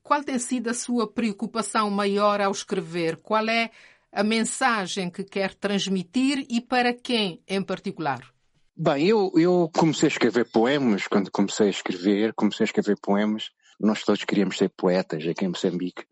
qual 0.03 0.25
tem 0.25 0.41
sido 0.41 0.69
a 0.69 0.75
sua 0.75 1.07
preocupação 1.07 1.89
maior 1.89 2.41
ao 2.41 2.51
escrever? 2.51 3.17
Qual 3.19 3.49
é 3.49 3.71
a 4.11 4.25
mensagem 4.25 5.09
que 5.09 5.23
quer 5.23 5.55
transmitir 5.55 6.45
e 6.51 6.61
para 6.61 6.93
quem 6.93 7.41
em 7.47 7.63
particular? 7.63 8.29
Bem, 8.77 9.07
eu, 9.07 9.31
eu 9.37 9.71
comecei 9.73 10.09
a 10.09 10.11
escrever 10.11 10.51
poemas, 10.51 11.07
quando 11.07 11.31
comecei 11.31 11.69
a 11.69 11.71
escrever, 11.71 12.33
comecei 12.35 12.65
a 12.65 12.67
escrever 12.67 12.99
poemas. 13.01 13.53
Nós 13.79 14.03
todos 14.03 14.25
queríamos 14.25 14.59
ser 14.59 14.69
poetas 14.71 15.25
aqui 15.29 15.45
em 15.45 15.49
Moçambique 15.49 16.05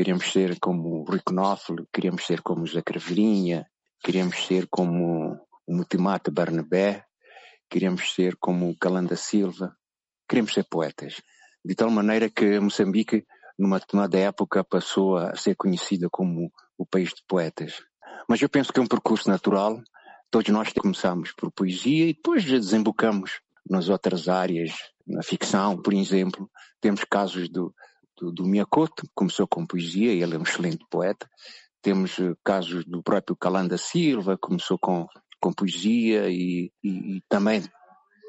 queríamos 0.00 0.32
ser 0.32 0.58
como 0.58 1.02
o 1.02 1.04
Rui 1.04 1.20
Knopfler, 1.20 1.86
queríamos 1.92 2.24
ser 2.24 2.40
como 2.40 2.62
o 2.62 2.66
José 2.66 2.80
Craveirinha, 2.82 3.70
queríamos 4.02 4.46
ser 4.46 4.66
como 4.66 5.38
o 5.66 5.76
Mutimata 5.76 6.30
Barnabé, 6.30 7.04
queríamos 7.68 8.14
ser 8.14 8.38
como 8.38 8.70
o 8.70 8.78
Calanda 8.78 9.14
Silva, 9.14 9.76
queríamos 10.26 10.54
ser 10.54 10.64
poetas. 10.70 11.20
De 11.62 11.74
tal 11.74 11.90
maneira 11.90 12.30
que 12.30 12.58
Moçambique, 12.58 13.26
numa 13.58 13.78
determinada 13.78 14.18
época, 14.18 14.64
passou 14.64 15.18
a 15.18 15.36
ser 15.36 15.54
conhecida 15.54 16.08
como 16.10 16.50
o 16.78 16.86
país 16.86 17.10
de 17.10 17.22
poetas. 17.28 17.82
Mas 18.26 18.40
eu 18.40 18.48
penso 18.48 18.72
que 18.72 18.80
é 18.80 18.82
um 18.82 18.88
percurso 18.88 19.28
natural. 19.28 19.82
Todos 20.30 20.48
nós 20.48 20.72
começamos 20.72 21.30
por 21.32 21.52
poesia 21.52 22.06
e 22.06 22.14
depois 22.14 22.42
desembocamos 22.42 23.42
nas 23.68 23.90
outras 23.90 24.28
áreas, 24.28 24.72
na 25.06 25.22
ficção, 25.22 25.76
por 25.76 25.92
exemplo. 25.92 26.50
Temos 26.80 27.04
casos 27.04 27.50
do, 27.50 27.74
do, 28.20 28.30
do 28.30 28.44
Miyakoto, 28.44 29.08
começou 29.14 29.46
com 29.46 29.66
poesia, 29.66 30.12
ele 30.12 30.34
é 30.34 30.38
um 30.38 30.42
excelente 30.42 30.84
poeta. 30.90 31.28
Temos 31.82 32.18
uh, 32.18 32.36
casos 32.44 32.84
do 32.84 33.02
próprio 33.02 33.34
Calanda 33.34 33.78
Silva, 33.78 34.36
começou 34.36 34.78
com, 34.78 35.06
com 35.40 35.52
poesia 35.52 36.28
e, 36.28 36.70
e, 36.84 37.16
e 37.16 37.22
também 37.28 37.62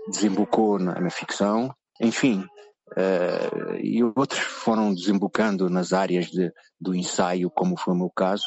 desembocou 0.08 0.80
na, 0.80 1.00
na 1.00 1.10
ficção. 1.10 1.76
Enfim, 2.00 2.46
uh, 2.94 3.76
e 3.82 4.02
outros 4.04 4.40
foram 4.40 4.94
desembocando 4.94 5.70
nas 5.70 5.92
áreas 5.92 6.28
de, 6.28 6.52
do 6.80 6.96
ensaio, 6.96 7.52
como 7.52 7.78
foi 7.78 7.94
o 7.94 7.98
meu 7.98 8.10
caso. 8.10 8.46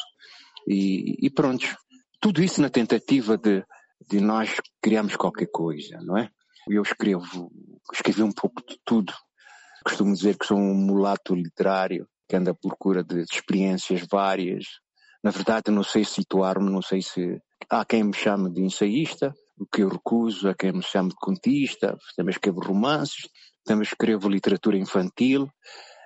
E, 0.67 1.15
e 1.21 1.29
pronto, 1.29 1.77
tudo 2.19 2.43
isso 2.43 2.59
na 2.59 2.69
tentativa 2.69 3.37
de, 3.37 3.63
de 4.09 4.19
nós 4.19 4.59
criarmos 4.81 5.15
qualquer 5.15 5.47
coisa, 5.51 5.99
não 6.01 6.17
é? 6.17 6.29
Eu 6.67 6.81
escrevo, 6.81 7.51
escrevi 7.93 8.23
um 8.23 8.31
pouco 8.31 8.65
de 8.67 8.79
tudo. 8.83 9.13
Costumo 9.85 10.13
dizer 10.15 10.35
que 10.37 10.47
sou 10.47 10.57
um 10.57 10.73
mulato 10.73 11.35
literário 11.35 12.07
que 12.27 12.35
anda 12.35 12.51
à 12.51 12.55
procura 12.55 13.03
de 13.03 13.21
experiências 13.21 14.01
várias. 14.09 14.65
Na 15.23 15.29
verdade, 15.29 15.69
não 15.69 15.83
sei 15.83 16.03
situar-me, 16.03 16.71
não 16.71 16.81
sei 16.81 17.03
se 17.03 17.39
há 17.69 17.85
quem 17.85 18.03
me 18.03 18.13
chame 18.13 18.51
de 18.51 18.61
ensaísta, 18.61 19.31
o 19.59 19.65
que 19.67 19.83
eu 19.83 19.89
recuso, 19.89 20.49
há 20.49 20.55
quem 20.55 20.71
me 20.71 20.81
chame 20.81 21.09
de 21.09 21.15
contista, 21.15 21.95
também 22.17 22.31
escrevo 22.31 22.61
romances, 22.61 23.29
também 23.63 23.83
escrevo 23.83 24.27
literatura 24.27 24.75
infantil. 24.75 25.47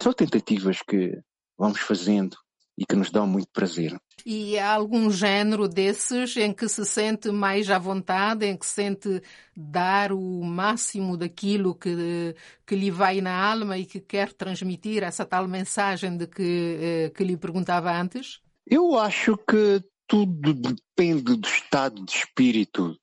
São 0.03 0.12
tentativas 0.12 0.81
que 0.81 1.17
vamos 1.57 1.79
fazendo 1.79 2.36
e 2.79 2.86
que 2.86 2.95
nos 2.95 3.12
dão 3.12 3.27
muito 3.27 3.50
prazer. 3.51 4.00
E 4.25 4.57
há 4.57 4.74
algum 4.74 5.12
género 5.12 5.67
desses 5.67 6.38
em 6.38 6.53
que 6.53 6.69
se 6.69 6.86
sente 6.86 7.29
mais 7.29 7.69
à 7.69 7.77
vontade, 7.77 8.45
em 8.45 8.55
que 8.55 8.65
sente 8.65 9.21
dar 9.55 10.13
o 10.13 10.41
máximo 10.45 11.17
daquilo 11.17 11.75
que, 11.75 12.33
que 12.65 12.75
lhe 12.75 12.89
vai 12.89 13.19
na 13.19 13.51
alma 13.51 13.77
e 13.77 13.86
que 13.86 14.00
quer 14.00 14.31
transmitir 14.31 15.03
essa 15.03 15.25
tal 15.25 15.45
mensagem 15.45 16.15
de 16.15 16.25
que, 16.25 16.77
eh, 16.81 17.12
que 17.13 17.25
lhe 17.25 17.36
perguntava 17.36 17.91
antes? 17.91 18.39
Eu 18.65 18.98
acho 18.98 19.36
que 19.36 19.83
tudo 20.07 20.53
depende 20.53 21.36
do 21.36 21.48
estado 21.48 22.05
de 22.05 22.12
espírito, 22.13 22.95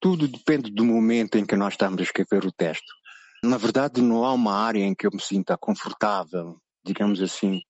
tudo 0.00 0.28
depende 0.28 0.70
do 0.70 0.84
momento 0.84 1.36
em 1.36 1.44
que 1.44 1.56
nós 1.56 1.74
estamos 1.74 1.98
a 1.98 2.04
escrever 2.04 2.44
o 2.44 2.52
texto. 2.52 2.92
Na 3.42 3.56
verdade, 3.56 4.00
não 4.00 4.24
há 4.24 4.32
uma 4.32 4.54
área 4.54 4.84
em 4.84 4.94
que 4.94 5.06
eu 5.06 5.10
me 5.12 5.20
sinta 5.20 5.58
confortável 5.58 6.60
digamos 6.84 7.20
assim. 7.20 7.60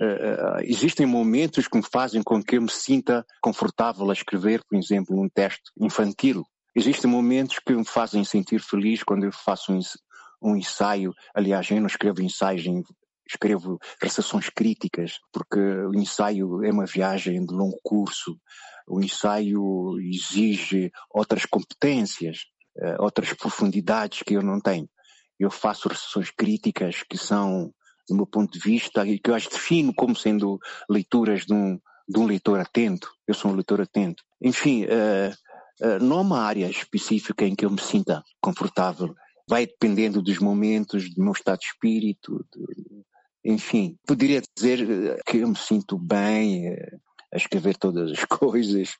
Uh, 0.00 0.60
existem 0.62 1.06
momentos 1.06 1.68
que 1.68 1.76
me 1.76 1.84
fazem 1.84 2.22
com 2.22 2.42
que 2.42 2.56
eu 2.56 2.62
me 2.62 2.70
sinta 2.70 3.24
confortável 3.40 4.08
a 4.10 4.12
escrever, 4.12 4.62
por 4.68 4.78
exemplo, 4.78 5.20
um 5.20 5.28
texto 5.28 5.70
infantil. 5.80 6.44
Existem 6.74 7.08
momentos 7.08 7.58
que 7.58 7.72
me 7.72 7.84
fazem 7.84 8.24
sentir 8.24 8.60
feliz 8.60 9.02
quando 9.02 9.24
eu 9.24 9.32
faço 9.32 9.72
um, 9.72 9.80
um 10.42 10.56
ensaio. 10.56 11.12
Aliás, 11.34 11.70
eu 11.70 11.80
não 11.80 11.86
escrevo 11.86 12.22
ensaios, 12.22 12.64
escrevo 13.28 13.78
recepções 14.02 14.48
críticas, 14.48 15.18
porque 15.32 15.60
o 15.60 15.94
ensaio 15.94 16.64
é 16.64 16.70
uma 16.70 16.86
viagem 16.86 17.44
de 17.44 17.54
longo 17.54 17.78
curso. 17.82 18.36
O 18.88 19.00
ensaio 19.00 19.98
exige 20.00 20.90
outras 21.10 21.46
competências, 21.46 22.40
uh, 22.76 23.02
outras 23.02 23.32
profundidades 23.32 24.22
que 24.22 24.34
eu 24.34 24.42
não 24.42 24.60
tenho. 24.60 24.88
Eu 25.38 25.50
faço 25.50 25.88
recepções 25.88 26.30
críticas 26.30 27.02
que 27.08 27.16
são 27.16 27.72
do 28.08 28.14
meu 28.14 28.26
ponto 28.26 28.52
de 28.52 28.58
vista, 28.58 29.06
e 29.06 29.18
que 29.18 29.30
eu 29.30 29.34
as 29.34 29.46
defino 29.46 29.94
como 29.94 30.14
sendo 30.14 30.58
leituras 30.88 31.46
de 31.46 31.54
um, 31.54 31.78
de 32.08 32.18
um 32.18 32.26
leitor 32.26 32.60
atento. 32.60 33.10
Eu 33.26 33.34
sou 33.34 33.50
um 33.50 33.54
leitor 33.54 33.80
atento. 33.80 34.22
Enfim, 34.42 34.84
uh, 34.84 35.86
uh, 35.86 36.04
não 36.04 36.18
há 36.18 36.20
uma 36.20 36.40
área 36.40 36.68
específica 36.68 37.44
em 37.44 37.54
que 37.54 37.64
eu 37.64 37.70
me 37.70 37.80
sinta 37.80 38.22
confortável. 38.40 39.14
Vai 39.48 39.66
dependendo 39.66 40.22
dos 40.22 40.38
momentos, 40.38 41.12
do 41.14 41.22
meu 41.22 41.32
estado 41.32 41.60
de 41.60 41.66
espírito. 41.66 42.44
De, 42.52 43.04
enfim, 43.52 43.96
poderia 44.06 44.42
dizer 44.56 45.22
que 45.26 45.38
eu 45.38 45.48
me 45.48 45.56
sinto 45.56 45.98
bem 45.98 46.72
uh, 46.72 47.00
a 47.32 47.36
escrever 47.36 47.76
todas 47.76 48.12
as 48.12 48.24
coisas. 48.26 48.96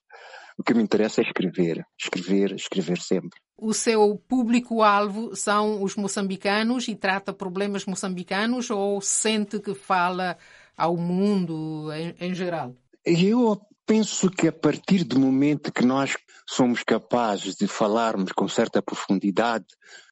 O 0.57 0.63
que 0.63 0.73
me 0.73 0.83
interessa 0.83 1.21
é 1.21 1.25
escrever, 1.25 1.85
escrever, 1.99 2.53
escrever 2.53 3.01
sempre. 3.01 3.39
O 3.57 3.73
seu 3.73 4.21
público-alvo 4.29 5.35
são 5.37 5.83
os 5.83 5.95
moçambicanos 5.95 6.89
e 6.89 6.95
trata 6.95 7.33
problemas 7.33 7.87
moçambicanos 7.87 8.71
ou 8.71 9.01
sente 9.01 9.61
que 9.61 9.75
fala 9.75 10.37
ao 10.77 10.97
mundo 10.97 11.91
em, 11.93 12.15
em 12.21 12.35
geral? 12.35 12.75
Eu 13.05 13.61
penso 13.87 14.31
que 14.31 14.49
a 14.49 14.53
partir 14.53 15.05
do 15.05 15.21
momento 15.21 15.73
que 15.73 15.85
nós 15.85 16.17
somos 16.47 16.83
capazes 16.83 17.55
de 17.55 17.67
falarmos 17.67 18.33
com 18.33 18.49
certa 18.49 18.83
profundidade 18.83 19.67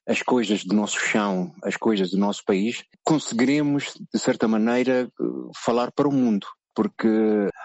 as 0.07 0.21
coisas 0.21 0.63
do 0.63 0.75
nosso 0.75 0.99
chão, 0.99 1.53
as 1.63 1.77
coisas 1.77 2.11
do 2.11 2.17
nosso 2.17 2.43
país, 2.45 2.83
conseguiremos, 3.03 3.93
de 4.13 4.19
certa 4.19 4.47
maneira, 4.47 5.09
falar 5.55 5.91
para 5.91 6.07
o 6.07 6.11
mundo 6.11 6.47
porque 6.75 7.07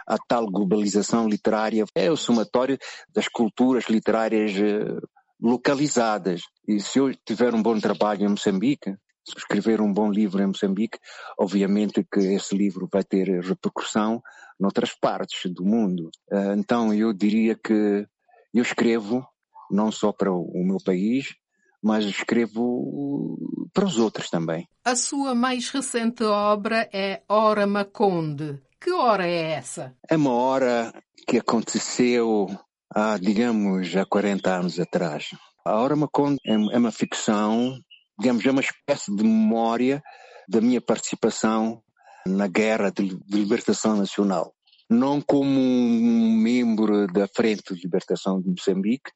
a 0.07 0.19
tal 0.19 0.47
globalização 0.47 1.29
literária 1.29 1.85
é 1.95 2.11
o 2.11 2.17
somatório 2.17 2.79
das 3.15 3.27
culturas 3.27 3.85
literárias 3.89 4.53
eh, 4.55 5.01
localizadas. 5.41 6.43
E 6.67 6.81
se 6.81 6.99
eu 6.99 7.15
tiver 7.15 7.55
um 7.55 7.63
bom 7.63 7.79
trabalho 7.79 8.25
em 8.25 8.29
Moçambique, 8.29 8.97
se 9.25 9.37
escrever 9.37 9.81
um 9.81 9.93
bom 9.93 10.11
livro 10.11 10.43
em 10.43 10.47
Moçambique, 10.47 10.99
obviamente 11.39 12.05
que 12.11 12.21
esse 12.21 12.57
livro 12.57 12.89
vai 12.91 13.05
ter 13.05 13.29
repercussão 13.41 14.23
noutras 14.59 14.95
partes 14.99 15.51
do 15.53 15.65
mundo. 15.65 16.11
Ah, 16.33 16.55
então 16.57 16.93
eu 16.93 17.13
diria 17.13 17.55
que 17.55 18.07
eu 18.55 18.63
escrevo 18.63 19.27
não 19.71 19.93
só 19.93 20.13
para 20.13 20.33
o 20.33 20.65
meu 20.65 20.79
país, 20.83 21.35
mas 21.83 22.05
escrevo 22.07 23.39
para 23.73 23.85
os 23.85 23.99
outros 23.99 24.31
também. 24.31 24.67
A 24.85 24.97
sua 24.97 25.35
mais 25.35 25.71
recente 25.71 26.25
obra 26.25 26.89
é 26.93 27.23
Hora 27.29 27.67
Maconde. 27.67 28.61
Que 28.81 28.91
hora 28.91 29.27
é 29.27 29.53
essa? 29.53 29.95
É 30.09 30.17
uma 30.17 30.33
hora 30.33 30.93
que 31.27 31.39
aconteceu 31.39 32.49
há, 32.95 33.19
digamos, 33.19 33.95
há 33.97 34.05
40 34.05 34.51
anos 34.51 34.81
atrás. 34.81 35.31
A 35.65 35.77
Hora 35.77 35.97
Maconde 35.97 36.39
é, 36.47 36.53
é 36.53 36.79
uma 36.79 36.93
ficção, 36.93 37.79
digamos, 38.19 38.45
é 38.45 38.51
uma 38.51 38.61
espécie 38.61 39.15
de 39.15 39.23
memória 39.23 40.03
da 40.49 40.61
minha 40.61 40.81
participação 40.81 41.83
na 42.27 42.47
guerra 42.47 42.91
de, 42.91 43.09
de 43.09 43.37
libertação 43.39 43.97
nacional. 43.97 44.55
Não 44.91 45.21
como 45.21 45.61
um 45.61 46.33
membro 46.33 47.07
da 47.09 47.29
Frente 47.29 47.75
de 47.75 47.83
Libertação 47.83 48.41
de 48.41 48.49
Moçambique, 48.49 49.11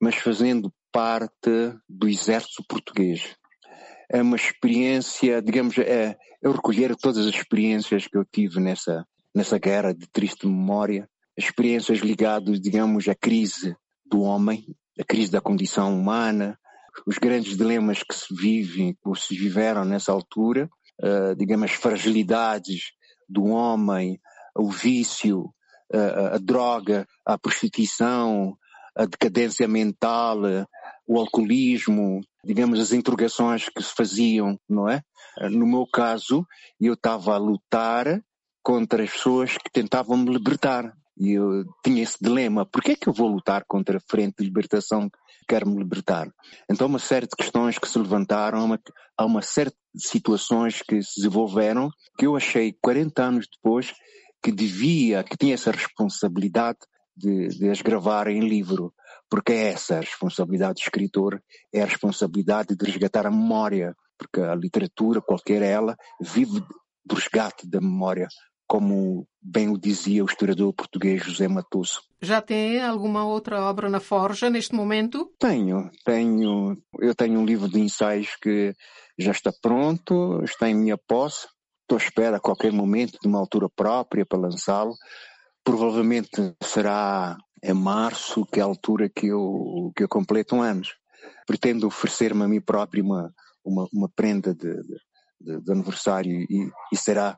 mas 0.00 0.16
fazendo 0.16 0.72
parte 0.90 1.72
do 1.88 2.08
exército 2.08 2.64
português. 2.68 3.36
É 4.10 4.20
uma 4.20 4.36
experiência, 4.36 5.40
digamos, 5.40 5.78
é, 5.78 6.16
eu 6.42 6.52
recolher 6.52 6.94
todas 6.96 7.26
as 7.26 7.34
experiências 7.34 8.06
que 8.06 8.18
eu 8.18 8.24
tive 8.24 8.60
nessa, 8.60 9.06
nessa 9.34 9.58
guerra 9.58 9.94
de 9.94 10.06
triste 10.08 10.46
memória 10.46 11.08
experiências 11.36 11.98
ligadas, 11.98 12.60
digamos, 12.60 13.08
à 13.08 13.14
crise 13.14 13.76
do 14.04 14.20
homem, 14.22 14.64
a 14.98 15.04
crise 15.04 15.30
da 15.30 15.40
condição 15.40 15.94
humana, 15.94 16.58
os 17.06 17.18
grandes 17.18 17.56
dilemas 17.56 18.02
que 18.02 18.14
se 18.14 18.34
vivem, 18.34 18.94
que 18.94 19.20
se 19.20 19.34
viveram 19.36 19.84
nessa 19.84 20.12
altura, 20.12 20.68
uh, 21.00 21.34
digamos, 21.36 21.70
as 21.70 21.76
fragilidades 21.76 22.92
do 23.28 23.46
homem, 23.46 24.20
o 24.54 24.70
vício, 24.70 25.44
uh, 25.94 26.34
a 26.34 26.38
droga, 26.38 27.06
a 27.24 27.38
prostituição, 27.38 28.56
a 28.94 29.06
decadência 29.06 29.66
mental, 29.66 30.38
o 31.06 31.18
alcoolismo, 31.18 32.20
digamos, 32.44 32.78
as 32.78 32.92
interrogações 32.92 33.68
que 33.68 33.82
se 33.82 33.94
faziam, 33.94 34.58
não 34.68 34.88
é? 34.88 35.02
No 35.50 35.66
meu 35.66 35.86
caso, 35.86 36.46
eu 36.78 36.92
estava 36.92 37.34
a 37.34 37.38
lutar 37.38 38.22
contra 38.62 39.02
as 39.02 39.10
pessoas 39.10 39.56
que 39.56 39.70
tentavam 39.72 40.16
me 40.16 40.30
libertar. 40.30 40.92
E 41.18 41.32
eu 41.32 41.64
tinha 41.84 42.02
esse 42.02 42.16
dilema: 42.20 42.66
por 42.66 42.82
que 42.82 42.92
é 42.92 42.96
que 42.96 43.08
eu 43.08 43.12
vou 43.12 43.28
lutar 43.28 43.64
contra 43.66 43.98
a 43.98 44.00
frente 44.00 44.36
de 44.38 44.44
libertação 44.44 45.08
que 45.10 45.18
quer 45.48 45.66
me 45.66 45.76
libertar? 45.76 46.28
Então, 46.70 46.86
uma 46.86 46.98
série 46.98 47.26
de 47.26 47.36
questões 47.36 47.78
que 47.78 47.88
se 47.88 47.98
levantaram, 47.98 48.64
uma, 48.64 48.80
há 49.16 49.24
uma 49.24 49.42
série 49.42 49.70
de 49.94 50.06
situações 50.06 50.82
que 50.82 51.02
se 51.02 51.16
desenvolveram 51.16 51.90
que 52.18 52.26
eu 52.26 52.36
achei 52.36 52.74
40 52.80 53.22
anos 53.22 53.46
depois 53.52 53.92
que 54.42 54.50
devia, 54.50 55.22
que 55.22 55.36
tinha 55.36 55.54
essa 55.54 55.70
responsabilidade 55.70 56.78
de, 57.16 57.48
de 57.48 57.68
as 57.68 57.80
gravar 57.80 58.26
em 58.26 58.40
livro, 58.40 58.92
porque 59.30 59.52
é 59.52 59.72
essa 59.72 59.98
a 59.98 60.00
responsabilidade 60.00 60.74
do 60.74 60.84
escritor, 60.84 61.40
é 61.72 61.82
a 61.82 61.86
responsabilidade 61.86 62.74
de 62.74 62.84
resgatar 62.84 63.26
a 63.26 63.30
memória, 63.30 63.94
porque 64.18 64.40
a 64.40 64.54
literatura, 64.54 65.20
qualquer 65.20 65.62
ela, 65.62 65.96
vive 66.20 66.60
do 67.04 67.14
resgate 67.14 67.68
da 67.68 67.80
memória 67.80 68.26
como 68.72 69.28
bem 69.42 69.68
o 69.68 69.76
dizia 69.76 70.24
o 70.24 70.26
historiador 70.26 70.72
português 70.72 71.22
José 71.22 71.46
Matoso. 71.46 72.00
Já 72.22 72.40
tem 72.40 72.80
alguma 72.82 73.22
outra 73.22 73.60
obra 73.60 73.90
na 73.90 74.00
forja 74.00 74.48
neste 74.48 74.74
momento? 74.74 75.30
Tenho, 75.38 75.90
tenho. 76.06 76.78
Eu 76.98 77.14
tenho 77.14 77.38
um 77.38 77.44
livro 77.44 77.68
de 77.68 77.78
ensaios 77.78 78.34
que 78.40 78.72
já 79.18 79.30
está 79.30 79.52
pronto, 79.60 80.42
está 80.42 80.70
em 80.70 80.74
minha 80.74 80.96
posse. 80.96 81.46
Estou 81.82 81.98
à 81.98 82.00
espera 82.00 82.38
a 82.38 82.40
qualquer 82.40 82.72
momento 82.72 83.18
de 83.20 83.28
uma 83.28 83.38
altura 83.38 83.68
própria 83.68 84.24
para 84.24 84.38
lançá-lo. 84.38 84.94
Provavelmente 85.62 86.54
será 86.62 87.36
em 87.62 87.74
março, 87.74 88.46
que 88.46 88.58
é 88.58 88.62
a 88.62 88.66
altura 88.66 89.10
que 89.14 89.26
eu, 89.26 89.92
que 89.94 90.02
eu 90.02 90.08
completo 90.08 90.56
um 90.56 90.62
ano. 90.62 90.80
Pretendo 91.46 91.86
oferecer-me 91.86 92.42
a 92.42 92.48
mim 92.48 92.62
próprio 92.62 93.04
uma, 93.04 93.34
uma, 93.62 93.86
uma 93.92 94.08
prenda 94.08 94.54
de, 94.54 94.72
de 94.82 94.96
de, 95.42 95.72
aniversário 95.72 96.32
e, 96.48 96.70
e, 96.92 96.96
será, 96.96 97.36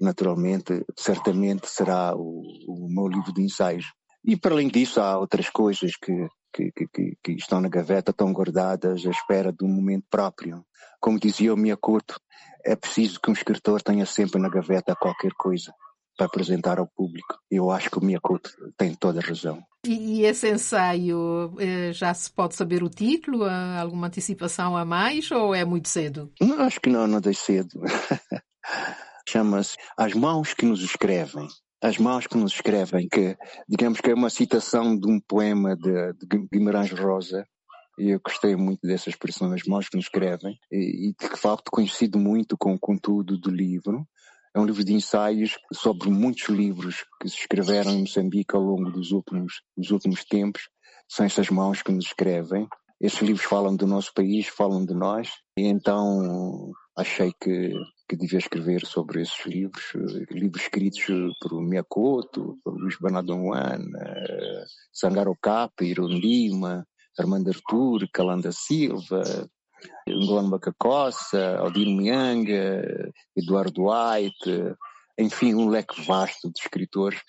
naturalmente, 0.00 0.84
certamente 0.96 1.68
será 1.68 2.14
o, 2.16 2.42
o, 2.66 2.88
meu 2.88 3.06
livro 3.06 3.32
de 3.32 3.42
ensaios. 3.42 3.92
E 4.24 4.36
para 4.36 4.54
além 4.54 4.68
disso 4.68 5.00
há 5.00 5.18
outras 5.18 5.50
coisas 5.50 5.92
que, 5.96 6.26
que, 6.52 6.72
que, 6.72 7.16
que 7.22 7.32
estão 7.32 7.60
na 7.60 7.68
gaveta, 7.68 8.10
estão 8.10 8.32
guardadas 8.32 9.04
à 9.06 9.10
espera 9.10 9.52
de 9.52 9.64
um 9.64 9.68
momento 9.68 10.06
próprio. 10.10 10.64
Como 11.00 11.20
dizia 11.20 11.52
o 11.52 11.56
Miyakoto, 11.56 12.18
é 12.64 12.74
preciso 12.74 13.20
que 13.20 13.30
um 13.30 13.34
escritor 13.34 13.82
tenha 13.82 14.06
sempre 14.06 14.40
na 14.40 14.48
gaveta 14.48 14.96
qualquer 14.96 15.32
coisa 15.32 15.72
para 16.16 16.26
apresentar 16.26 16.78
ao 16.78 16.86
público. 16.86 17.38
Eu 17.50 17.70
acho 17.70 17.90
que 17.90 17.98
o 17.98 18.04
Miyakoto 18.04 18.50
tem 18.76 18.94
toda 18.94 19.20
a 19.20 19.22
razão. 19.22 19.62
E, 19.86 20.20
e 20.20 20.26
esse 20.26 20.50
ensaio, 20.50 21.54
eh, 21.58 21.92
já 21.92 22.12
se 22.12 22.30
pode 22.30 22.54
saber 22.54 22.82
o 22.82 22.90
título? 22.90 23.44
Há 23.44 23.80
alguma 23.80 24.08
antecipação 24.08 24.76
a 24.76 24.84
mais 24.84 25.30
ou 25.30 25.54
é 25.54 25.64
muito 25.64 25.88
cedo? 25.88 26.30
Não, 26.38 26.60
acho 26.60 26.78
que 26.78 26.90
não, 26.90 27.06
não 27.06 27.18
é 27.24 27.32
cedo. 27.32 27.80
Chama-se 29.30 29.76
As 29.96 30.12
Mãos 30.12 30.54
que 30.54 30.66
nos 30.66 30.82
Escrevem. 30.82 31.46
As 31.80 31.98
Mãos 31.98 32.26
que 32.26 32.36
nos 32.36 32.52
Escrevem, 32.52 33.08
que 33.08 33.36
digamos 33.68 34.00
que 34.00 34.10
é 34.10 34.14
uma 34.14 34.28
citação 34.28 34.98
de 34.98 35.08
um 35.08 35.20
poema 35.20 35.76
de, 35.76 36.12
de 36.14 36.48
Guimarães 36.52 36.90
Rosa, 36.90 37.46
e 37.96 38.10
eu 38.10 38.20
gostei 38.20 38.56
muito 38.56 38.80
dessa 38.82 39.08
expressão, 39.08 39.52
as 39.52 39.62
mãos 39.62 39.88
que 39.88 39.96
nos 39.96 40.06
escrevem, 40.06 40.58
e, 40.68 41.10
e 41.10 41.14
de 41.14 41.36
facto 41.36 41.70
conhecido 41.70 42.18
muito 42.18 42.58
com 42.58 42.74
o 42.74 42.78
conteúdo 42.80 43.38
do 43.38 43.52
livro, 43.52 44.04
é 44.52 44.58
um 44.58 44.64
livro 44.64 44.82
de 44.82 44.94
ensaios 44.94 45.56
sobre 45.72 46.10
muitos 46.10 46.48
livros 46.48 47.04
que 47.22 47.28
se 47.28 47.36
escreveram 47.36 47.92
em 47.92 48.00
Moçambique 48.00 48.56
ao 48.56 48.62
longo 48.62 48.90
dos 48.90 49.12
últimos, 49.12 49.62
dos 49.76 49.92
últimos 49.92 50.24
tempos. 50.24 50.62
São 51.08 51.24
essas 51.24 51.48
mãos 51.50 51.82
que 51.82 51.92
nos 51.92 52.06
escrevem. 52.06 52.66
Esses 53.00 53.20
livros 53.20 53.44
falam 53.44 53.76
do 53.76 53.86
nosso 53.86 54.12
país, 54.12 54.48
falam 54.48 54.84
de 54.84 54.92
nós. 54.92 55.30
E 55.56 55.68
então 55.68 56.72
achei 56.96 57.32
que, 57.40 57.72
que 58.10 58.16
devia 58.16 58.40
escrever 58.40 58.84
sobre 58.84 59.22
esses 59.22 59.46
livros. 59.46 59.84
Livros 60.32 60.62
escritos 60.62 61.04
por 61.40 61.62
Miyakoto, 61.62 62.58
Luís 62.66 62.96
Banadonuana, 63.00 64.16
Sangaro 64.92 65.36
Capa, 65.40 65.84
Irondima, 65.84 66.84
Armando 67.16 67.50
Artur, 67.50 68.08
Calanda 68.12 68.50
Silva, 68.50 69.22
Ngolano 70.08 70.50
Bacacossa, 70.50 71.58
Aldino 71.58 72.02
Mianga, 72.02 73.12
Eduardo 73.36 73.84
White, 73.84 74.74
enfim, 75.16 75.54
um 75.54 75.68
leque 75.68 76.04
vasto 76.04 76.50
de 76.50 76.58
escritores 76.58 77.20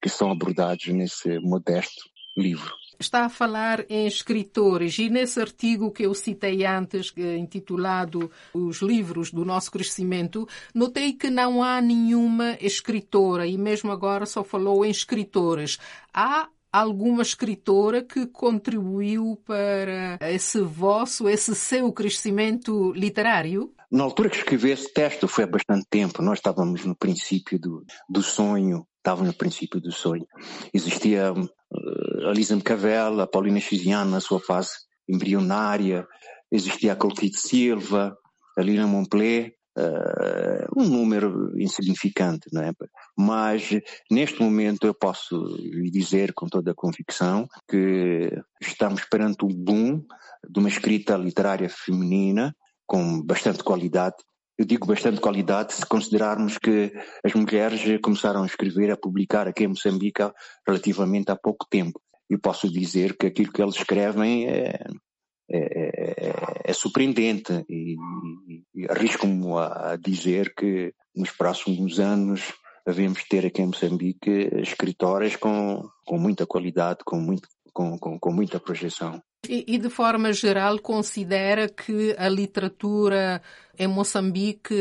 que 0.00 0.08
são 0.08 0.30
abordados 0.30 0.86
nesse 0.86 1.38
modesto 1.40 2.02
livro. 2.34 2.74
Está 3.00 3.24
a 3.24 3.28
falar 3.30 3.86
em 3.88 4.06
escritores 4.06 4.98
e 4.98 5.08
nesse 5.08 5.40
artigo 5.40 5.90
que 5.90 6.02
eu 6.02 6.12
citei 6.12 6.66
antes, 6.66 7.10
é 7.16 7.34
intitulado 7.38 8.30
Os 8.52 8.82
Livros 8.82 9.32
do 9.32 9.42
Nosso 9.42 9.70
Crescimento, 9.70 10.46
notei 10.74 11.14
que 11.14 11.30
não 11.30 11.62
há 11.62 11.80
nenhuma 11.80 12.58
escritora 12.60 13.46
e 13.46 13.56
mesmo 13.56 13.90
agora 13.90 14.26
só 14.26 14.44
falou 14.44 14.84
em 14.84 14.90
escritores. 14.90 15.78
Há 16.12 16.50
alguma 16.70 17.22
escritora 17.22 18.02
que 18.02 18.26
contribuiu 18.26 19.40
para 19.46 20.18
esse 20.30 20.60
vosso, 20.60 21.26
esse 21.26 21.54
seu 21.54 21.90
crescimento 21.94 22.92
literário? 22.92 23.72
Na 23.90 24.04
altura 24.04 24.28
que 24.28 24.36
escrevi 24.36 24.72
esse 24.72 24.92
texto 24.92 25.26
foi 25.26 25.44
há 25.44 25.46
bastante 25.46 25.86
tempo. 25.88 26.20
Nós 26.20 26.38
estávamos 26.38 26.84
no 26.84 26.94
princípio 26.94 27.58
do, 27.58 27.82
do 28.10 28.22
sonho, 28.22 28.86
estávamos 28.98 29.28
no 29.28 29.38
princípio 29.38 29.80
do 29.80 29.90
sonho. 29.90 30.26
Existia 30.72 31.32
uh, 31.90 32.28
a 32.28 32.32
Lisa 32.32 32.56
Mcavel, 32.56 33.20
a 33.20 33.26
Paulina 33.26 33.60
Chiziano 33.60 34.10
na 34.10 34.20
sua 34.20 34.40
fase 34.40 34.70
embrionária, 35.08 36.06
existia 36.50 36.92
a 36.92 36.96
Clotilde 36.96 37.38
Silva, 37.38 38.16
a 38.56 38.62
Lina 38.62 38.86
Montpellier, 38.86 39.52
uh, 39.78 40.80
um 40.80 40.84
número 40.88 41.52
insignificante, 41.60 42.48
não 42.52 42.62
é? 42.62 42.72
Mas 43.16 43.70
neste 44.10 44.40
momento 44.40 44.86
eu 44.86 44.94
posso 44.94 45.36
lhe 45.58 45.90
dizer 45.90 46.32
com 46.32 46.46
toda 46.46 46.72
a 46.72 46.74
convicção 46.74 47.48
que 47.68 48.30
estamos 48.60 49.04
perante 49.04 49.44
um 49.44 49.48
boom 49.48 50.04
de 50.48 50.58
uma 50.58 50.68
escrita 50.68 51.16
literária 51.16 51.68
feminina 51.68 52.54
com 52.86 53.22
bastante 53.22 53.62
qualidade. 53.62 54.16
Eu 54.60 54.66
digo 54.66 54.86
bastante 54.86 55.22
qualidade 55.22 55.72
se 55.72 55.86
considerarmos 55.86 56.58
que 56.58 56.92
as 57.24 57.32
mulheres 57.32 57.80
começaram 58.02 58.42
a 58.42 58.46
escrever, 58.46 58.90
a 58.90 58.96
publicar 58.96 59.48
aqui 59.48 59.64
em 59.64 59.68
Moçambique 59.68 60.20
relativamente 60.68 61.30
há 61.30 61.34
pouco 61.34 61.66
tempo. 61.70 61.98
E 62.28 62.36
posso 62.36 62.70
dizer 62.70 63.16
que 63.16 63.28
aquilo 63.28 63.50
que 63.50 63.62
eles 63.62 63.76
escrevem 63.76 64.50
é, 64.50 64.78
é, 65.50 65.60
é, 66.28 66.34
é 66.62 66.72
surpreendente 66.74 67.64
e, 67.70 67.96
e 68.74 68.86
arrisco-me 68.90 69.46
a 69.56 69.96
dizer 69.96 70.52
que 70.54 70.92
nos 71.16 71.30
próximos 71.30 71.98
anos 71.98 72.52
devemos 72.86 73.24
ter 73.24 73.46
aqui 73.46 73.62
em 73.62 73.68
Moçambique 73.68 74.50
escritórias 74.60 75.36
com, 75.36 75.88
com 76.04 76.18
muita 76.18 76.44
qualidade, 76.44 76.98
com, 77.06 77.16
muito, 77.18 77.48
com, 77.72 77.98
com, 77.98 78.18
com 78.18 78.30
muita 78.30 78.60
projeção. 78.60 79.22
E, 79.48 79.64
e, 79.74 79.78
de 79.78 79.88
forma 79.88 80.32
geral, 80.32 80.78
considera 80.78 81.68
que 81.68 82.14
a 82.18 82.28
literatura 82.28 83.40
em 83.78 83.86
Moçambique 83.86 84.74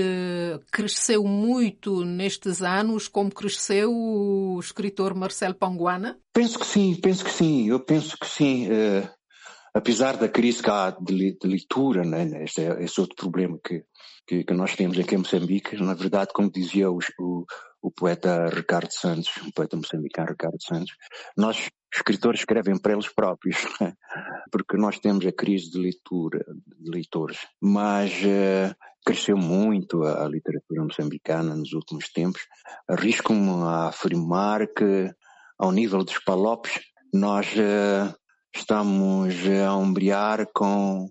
cresceu 0.69 1.23
muito 1.23 2.03
nestes 2.03 2.61
anos, 2.61 3.07
como 3.07 3.33
cresceu 3.33 3.89
o 3.89 4.59
escritor 4.59 5.15
Marcelo 5.15 5.55
Panguana? 5.55 6.19
Penso 6.33 6.59
que 6.59 6.65
sim, 6.65 6.95
penso 6.95 7.23
que 7.23 7.31
sim. 7.31 7.69
Eu 7.69 7.79
penso 7.79 8.17
que 8.19 8.27
sim. 8.27 8.67
Uh, 8.67 9.09
apesar 9.73 10.17
da 10.17 10.27
crise 10.27 10.61
que 10.61 10.69
há 10.69 10.91
de, 10.91 11.37
de 11.39 11.47
leitura, 11.47 12.03
né, 12.03 12.43
este 12.43 12.61
é 12.61 12.83
esse 12.83 12.99
outro 12.99 13.15
problema 13.15 13.57
que, 13.63 13.83
que, 14.27 14.43
que, 14.43 14.53
nós 14.53 14.75
temos 14.75 14.99
aqui 14.99 15.15
em 15.15 15.19
Moçambique, 15.19 15.77
na 15.77 15.93
verdade, 15.93 16.31
como 16.33 16.51
dizia 16.51 16.91
o, 16.91 16.99
o, 17.19 17.45
o 17.81 17.91
poeta 17.91 18.47
Ricardo 18.49 18.91
Santos, 18.91 19.31
o 19.37 19.53
poeta 19.53 19.77
moçambicano 19.77 20.31
Ricardo 20.31 20.61
Santos, 20.61 20.93
nós 21.37 21.69
escritores 21.93 22.41
escrevem 22.41 22.77
para 22.77 22.93
eles 22.93 23.07
próprios, 23.07 23.57
né? 23.81 23.93
porque 24.51 24.77
nós 24.77 24.99
temos 24.99 25.25
a 25.25 25.31
crise 25.31 25.71
de 25.71 25.79
leitura, 25.79 26.45
de 26.77 26.91
leitores, 26.91 27.39
mas 27.61 28.11
uh, 28.21 28.75
cresceu 29.05 29.37
muito 29.37 30.03
a, 30.03 30.25
a, 30.25 30.27
literatura 30.27 30.83
moçambicana 30.83 31.55
nos 31.55 31.73
últimos 31.73 32.09
tempos. 32.11 32.41
Arrisco-me 32.87 33.49
a 33.63 33.87
afirmar 33.87 34.67
que, 34.67 35.11
ao 35.57 35.71
nível 35.71 36.03
dos 36.03 36.19
palopes, 36.19 36.79
nós 37.13 37.47
uh, 37.53 38.13
estamos 38.55 39.35
a 39.65 39.75
ombrear 39.75 40.47
com, 40.53 41.09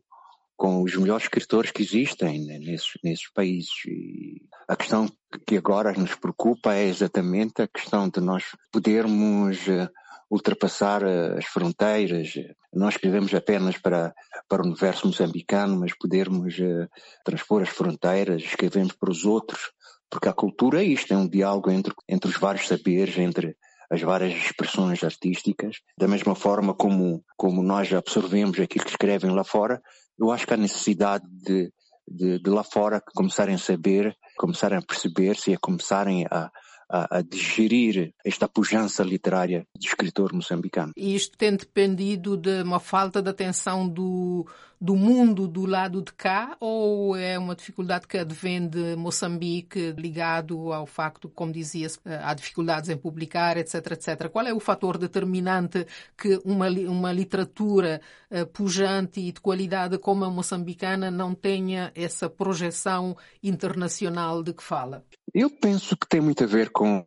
com 0.56 0.82
os 0.82 0.94
melhores 0.96 1.24
escritores 1.24 1.70
que 1.70 1.82
existem 1.82 2.44
nesses, 2.44 2.92
nesses 3.02 3.30
países. 3.32 3.70
E 3.86 4.42
a 4.68 4.76
questão 4.76 5.08
que 5.46 5.56
agora 5.56 5.92
nos 5.92 6.14
preocupa 6.14 6.74
é 6.74 6.84
exatamente 6.84 7.62
a 7.62 7.68
questão 7.68 8.08
de 8.08 8.20
nós 8.20 8.44
podermos 8.72 9.68
eh, 9.68 9.88
ultrapassar 10.30 11.02
eh, 11.02 11.38
as 11.38 11.46
fronteiras. 11.46 12.32
Não 12.72 12.88
escrevemos 12.88 13.32
apenas 13.34 13.78
para, 13.78 14.14
para 14.48 14.62
o 14.62 14.66
universo 14.66 15.06
moçambicano, 15.06 15.78
mas 15.80 15.96
podermos 15.96 16.58
uh, 16.58 16.88
transpor 17.24 17.62
as 17.62 17.70
fronteiras, 17.70 18.42
escrevemos 18.42 18.92
para 18.92 19.10
os 19.10 19.24
outros, 19.24 19.72
porque 20.10 20.28
a 20.28 20.34
cultura 20.34 20.82
é 20.82 20.86
isto, 20.86 21.12
é 21.12 21.16
um 21.16 21.28
diálogo 21.28 21.70
entre, 21.70 21.94
entre 22.08 22.30
os 22.30 22.36
vários 22.36 22.66
saberes, 22.66 23.16
entre 23.16 23.56
as 23.90 24.02
várias 24.02 24.34
expressões 24.34 25.02
artísticas, 25.02 25.76
da 25.96 26.06
mesma 26.06 26.34
forma 26.34 26.74
como, 26.74 27.24
como 27.36 27.62
nós 27.62 27.90
absorvemos 27.92 28.60
aquilo 28.60 28.84
que 28.84 28.90
escrevem 28.90 29.30
lá 29.30 29.44
fora, 29.44 29.80
eu 30.18 30.30
acho 30.30 30.46
que 30.46 30.52
há 30.52 30.56
necessidade 30.58 31.24
de, 31.30 31.72
de, 32.06 32.38
de 32.38 32.50
lá 32.50 32.62
fora 32.62 33.02
começarem 33.14 33.54
a 33.54 33.58
saber, 33.58 34.14
começarem 34.36 34.76
a 34.76 34.82
perceber-se 34.82 35.50
e 35.50 35.54
a 35.54 35.58
começarem 35.58 36.26
a, 36.30 36.50
a, 36.88 37.18
a, 37.18 37.22
digerir 37.22 38.12
esta 38.24 38.48
pujança 38.48 39.02
literária 39.02 39.66
do 39.74 39.86
escritor 39.86 40.32
moçambicano. 40.32 40.92
E 40.96 41.14
isto 41.14 41.36
tem 41.36 41.54
dependido 41.54 42.36
de 42.36 42.62
uma 42.62 42.80
falta 42.80 43.20
de 43.20 43.28
atenção 43.28 43.88
do, 43.88 44.46
do 44.80 44.94
mundo 44.94 45.48
do 45.48 45.66
lado 45.66 46.00
de 46.02 46.12
cá 46.12 46.56
ou 46.60 47.16
é 47.16 47.38
uma 47.38 47.54
dificuldade 47.54 48.06
que 48.06 48.16
advém 48.16 48.66
de 48.66 48.96
Moçambique 48.96 49.92
ligado 49.96 50.72
ao 50.72 50.86
facto, 50.86 51.28
como 51.28 51.52
dizia-se, 51.52 51.98
há 52.04 52.32
dificuldades 52.32 52.88
em 52.88 52.96
publicar, 52.96 53.56
etc, 53.56 53.92
etc. 53.92 54.28
Qual 54.28 54.46
é 54.46 54.54
o 54.54 54.60
fator 54.60 54.96
determinante 54.96 55.86
que 56.16 56.40
uma, 56.44 56.68
uma 56.68 57.12
literatura 57.12 58.00
uh, 58.30 58.46
pujante 58.46 59.20
e 59.20 59.32
de 59.32 59.40
qualidade 59.40 59.98
como 59.98 60.24
a 60.24 60.30
moçambicana 60.30 61.10
não 61.10 61.34
tenha 61.34 61.92
essa 61.94 62.30
projeção 62.30 63.16
internacional 63.42 64.42
de 64.42 64.52
que 64.52 64.62
fala? 64.62 65.04
Eu 65.34 65.50
penso 65.50 65.96
que 65.96 66.08
tem 66.08 66.20
muito 66.20 66.42
a 66.42 66.46
ver 66.46 66.70
com, 66.70 67.04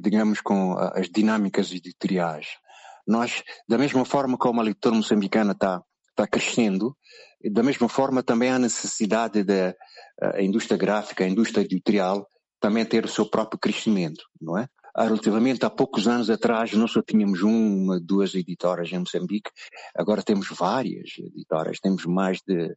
digamos, 0.00 0.40
com 0.40 0.76
as 0.78 1.08
dinâmicas 1.08 1.72
editoriais. 1.72 2.46
Nós, 3.06 3.42
da 3.68 3.78
mesma 3.78 4.04
forma 4.04 4.36
como 4.36 4.60
a 4.60 4.64
leitura 4.64 4.94
moçambicana 4.94 5.52
está, 5.52 5.82
está 6.10 6.26
crescendo, 6.26 6.96
da 7.52 7.62
mesma 7.62 7.88
forma 7.88 8.22
também 8.22 8.50
há 8.50 8.58
necessidade 8.58 9.42
da 9.44 9.74
indústria 10.38 10.76
gráfica, 10.76 11.24
a 11.24 11.28
indústria 11.28 11.62
editorial, 11.62 12.26
também 12.60 12.84
ter 12.84 13.04
o 13.04 13.08
seu 13.08 13.28
próprio 13.28 13.58
crescimento, 13.58 14.22
não 14.40 14.56
é? 14.56 14.68
Relativamente 14.96 15.64
há 15.64 15.70
poucos 15.70 16.06
anos 16.06 16.28
atrás 16.28 16.72
nós 16.72 16.90
só 16.92 17.02
tínhamos 17.02 17.42
uma, 17.42 17.98
duas 18.00 18.34
editoras 18.34 18.92
em 18.92 18.98
Moçambique, 18.98 19.50
agora 19.96 20.22
temos 20.22 20.48
várias 20.48 21.10
editoras, 21.18 21.80
temos 21.80 22.04
mais 22.04 22.40
de, 22.46 22.74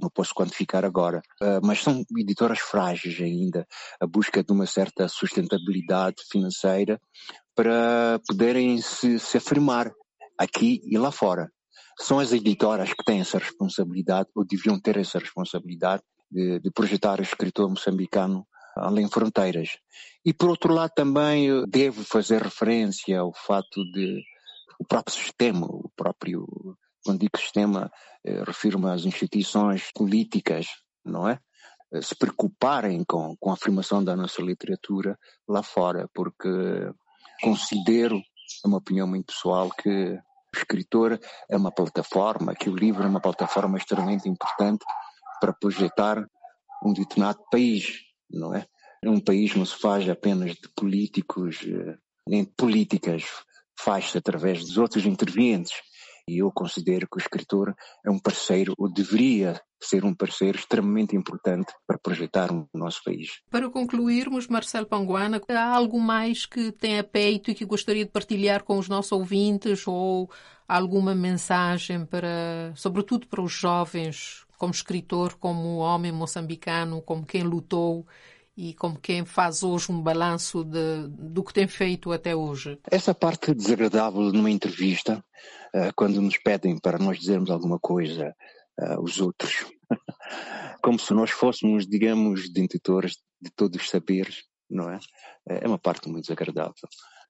não 0.00 0.10
posso 0.10 0.34
quantificar 0.34 0.84
agora, 0.84 1.20
uh, 1.42 1.60
mas 1.62 1.82
são 1.82 2.04
editoras 2.16 2.60
frágeis 2.60 3.20
ainda, 3.20 3.66
a 4.00 4.06
busca 4.06 4.42
de 4.42 4.52
uma 4.52 4.66
certa 4.66 5.08
sustentabilidade 5.08 6.22
financeira 6.30 7.00
para 7.54 8.20
poderem 8.26 8.80
se, 8.80 9.18
se 9.18 9.36
afirmar 9.36 9.92
aqui 10.38 10.80
e 10.84 10.96
lá 10.96 11.10
fora. 11.10 11.50
São 12.00 12.20
as 12.20 12.32
editoras 12.32 12.90
que 12.92 13.04
têm 13.04 13.20
essa 13.20 13.38
responsabilidade, 13.38 14.28
ou 14.34 14.44
deviam 14.44 14.78
ter 14.80 14.96
essa 14.96 15.18
responsabilidade, 15.18 16.02
de, 16.30 16.60
de 16.60 16.70
projetar 16.70 17.18
o 17.18 17.22
escritor 17.22 17.68
moçambicano 17.68 18.46
além 18.76 19.08
fronteiras. 19.08 19.70
E 20.28 20.34
por 20.34 20.50
outro 20.50 20.74
lado 20.74 20.92
também 20.94 21.48
devo 21.66 22.04
fazer 22.04 22.42
referência 22.42 23.18
ao 23.18 23.32
fato 23.32 23.82
de 23.92 24.22
o 24.78 24.84
próprio 24.84 25.16
sistema, 25.16 25.66
o 25.66 25.90
próprio, 25.96 26.46
quando 27.02 27.20
digo 27.20 27.38
sistema, 27.38 27.90
eh, 28.22 28.42
refiro-me 28.44 28.90
às 28.90 29.06
instituições 29.06 29.90
políticas, 29.94 30.66
não 31.02 31.26
é? 31.26 31.40
Eh, 31.94 32.02
se 32.02 32.14
preocuparem 32.14 33.02
com, 33.08 33.34
com 33.40 33.50
a 33.50 33.54
afirmação 33.54 34.04
da 34.04 34.14
nossa 34.14 34.42
literatura 34.42 35.18
lá 35.48 35.62
fora, 35.62 36.06
porque 36.12 36.50
considero, 37.42 38.18
é 38.18 38.68
uma 38.68 38.76
opinião 38.76 39.06
muito 39.06 39.32
pessoal, 39.32 39.70
que 39.70 39.88
o 39.88 40.58
escritor 40.58 41.18
é 41.50 41.56
uma 41.56 41.72
plataforma, 41.72 42.54
que 42.54 42.68
o 42.68 42.76
livro 42.76 43.02
é 43.02 43.06
uma 43.08 43.22
plataforma 43.22 43.78
extremamente 43.78 44.28
importante 44.28 44.84
para 45.40 45.54
projetar 45.54 46.22
um 46.84 46.92
determinado 46.92 47.42
país, 47.50 48.02
não 48.30 48.54
é? 48.54 48.66
Um 49.04 49.20
país 49.20 49.54
não 49.54 49.64
se 49.64 49.78
faz 49.78 50.08
apenas 50.08 50.52
de 50.52 50.68
políticos, 50.74 51.60
eh, 51.64 51.96
nem 52.26 52.44
de 52.44 52.50
políticas, 52.56 53.24
faz-se 53.78 54.18
através 54.18 54.60
dos 54.60 54.76
outros 54.76 55.06
intervenientes. 55.06 55.72
E 56.28 56.38
eu 56.38 56.52
considero 56.52 57.08
que 57.10 57.16
o 57.16 57.20
escritor 57.20 57.74
é 58.04 58.10
um 58.10 58.18
parceiro, 58.18 58.74
ou 58.76 58.92
deveria 58.92 59.58
ser 59.80 60.04
um 60.04 60.12
parceiro 60.12 60.58
extremamente 60.58 61.16
importante 61.16 61.72
para 61.86 61.98
projetar 61.98 62.52
o 62.52 62.68
nosso 62.74 63.02
país. 63.02 63.40
Para 63.50 63.70
concluirmos, 63.70 64.46
Marcelo 64.46 64.84
Panguana, 64.84 65.40
há 65.48 65.74
algo 65.74 65.98
mais 65.98 66.44
que 66.44 66.70
tem 66.70 66.98
a 66.98 67.04
peito 67.04 67.50
e 67.50 67.54
que 67.54 67.64
gostaria 67.64 68.04
de 68.04 68.10
partilhar 68.10 68.62
com 68.62 68.76
os 68.76 68.88
nossos 68.88 69.12
ouvintes 69.12 69.86
ou 69.86 70.28
alguma 70.66 71.14
mensagem 71.14 72.04
para, 72.04 72.72
sobretudo 72.74 73.26
para 73.26 73.40
os 73.40 73.52
jovens, 73.52 74.44
como 74.58 74.72
escritor, 74.72 75.36
como 75.36 75.78
homem 75.78 76.12
moçambicano, 76.12 77.00
como 77.00 77.24
quem 77.24 77.42
lutou 77.42 78.06
e 78.58 78.74
como 78.74 78.98
quem 78.98 79.24
faz 79.24 79.62
hoje 79.62 79.92
um 79.92 80.02
balanço 80.02 80.64
de, 80.64 81.06
do 81.06 81.44
que 81.44 81.54
tem 81.54 81.68
feito 81.68 82.10
até 82.10 82.34
hoje? 82.34 82.76
Essa 82.90 83.14
parte 83.14 83.54
desagradável 83.54 84.32
numa 84.32 84.50
entrevista, 84.50 85.24
uh, 85.72 85.92
quando 85.94 86.20
nos 86.20 86.36
pedem 86.38 86.76
para 86.76 86.98
nós 86.98 87.20
dizermos 87.20 87.52
alguma 87.52 87.78
coisa 87.78 88.34
uh, 88.80 89.00
os 89.00 89.20
outros, 89.20 89.64
como 90.82 90.98
se 90.98 91.14
nós 91.14 91.30
fôssemos, 91.30 91.86
digamos, 91.86 92.52
detentores 92.52 93.18
de 93.40 93.48
todos 93.54 93.80
os 93.80 93.88
saberes, 93.88 94.42
não 94.68 94.90
é? 94.90 94.98
É 95.46 95.68
uma 95.68 95.78
parte 95.78 96.08
muito 96.08 96.24
desagradável, 96.24 96.74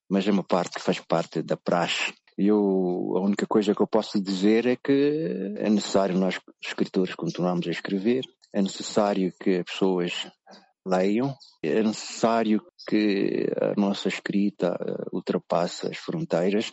mas 0.08 0.26
é 0.26 0.30
uma 0.30 0.42
parte 0.42 0.76
que 0.76 0.82
faz 0.82 0.98
parte 0.98 1.42
da 1.42 1.58
praxe. 1.58 2.14
Eu, 2.38 3.12
a 3.16 3.20
única 3.20 3.46
coisa 3.46 3.74
que 3.74 3.82
eu 3.82 3.86
posso 3.86 4.18
dizer 4.18 4.64
é 4.64 4.76
que 4.76 5.54
é 5.58 5.68
necessário 5.68 6.16
nós, 6.16 6.40
escritores, 6.64 7.14
continuarmos 7.14 7.68
a 7.68 7.70
escrever, 7.70 8.22
é 8.54 8.62
necessário 8.62 9.30
que 9.38 9.56
as 9.56 9.64
pessoas 9.64 10.26
leiam. 10.88 11.34
É 11.62 11.82
necessário 11.82 12.62
que 12.88 13.46
a 13.60 13.78
nossa 13.78 14.08
escrita 14.08 14.76
eh, 14.80 15.04
ultrapasse 15.12 15.86
as 15.86 15.96
fronteiras. 15.96 16.72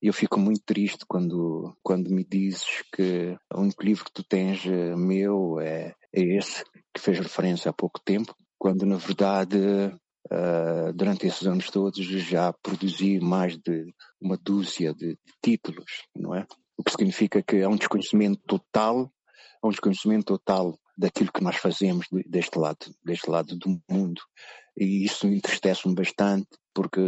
Eu 0.00 0.12
fico 0.12 0.38
muito 0.38 0.62
triste 0.64 1.04
quando, 1.08 1.76
quando 1.82 2.10
me 2.10 2.24
dizes 2.24 2.82
que 2.94 3.36
o 3.52 3.60
único 3.60 3.82
livro 3.82 4.04
que 4.04 4.12
tu 4.12 4.22
tens 4.22 4.64
eh, 4.66 4.94
meu 4.96 5.58
é, 5.60 5.94
é 6.14 6.20
esse, 6.36 6.62
que 6.94 7.00
fez 7.00 7.18
referência 7.18 7.70
há 7.70 7.74
pouco 7.74 8.00
tempo, 8.04 8.34
quando 8.58 8.86
na 8.86 8.96
verdade 8.96 9.58
Uh, 10.26 10.92
durante 10.92 11.24
esses 11.24 11.46
anos 11.46 11.70
todos 11.70 12.04
já 12.04 12.52
produzi 12.52 13.20
mais 13.20 13.56
de 13.56 13.94
uma 14.20 14.36
dúzia 14.36 14.92
de, 14.92 15.16
títulos, 15.40 16.02
não 16.16 16.34
é? 16.34 16.44
O 16.76 16.82
que 16.82 16.90
significa 16.90 17.40
que 17.40 17.62
há 17.62 17.68
um 17.68 17.76
desconhecimento 17.76 18.40
total, 18.44 19.08
há 19.62 19.66
um 19.66 19.70
desconhecimento 19.70 20.24
total 20.24 20.76
daquilo 20.96 21.32
que 21.32 21.42
nós 21.42 21.56
fazemos 21.56 22.06
deste 22.26 22.58
lado, 22.58 22.94
deste 23.04 23.30
lado 23.30 23.56
do 23.56 23.80
mundo. 23.88 24.20
E 24.76 25.04
isso 25.04 25.26
entristece-me 25.26 25.94
bastante, 25.94 26.48
porque 26.74 27.00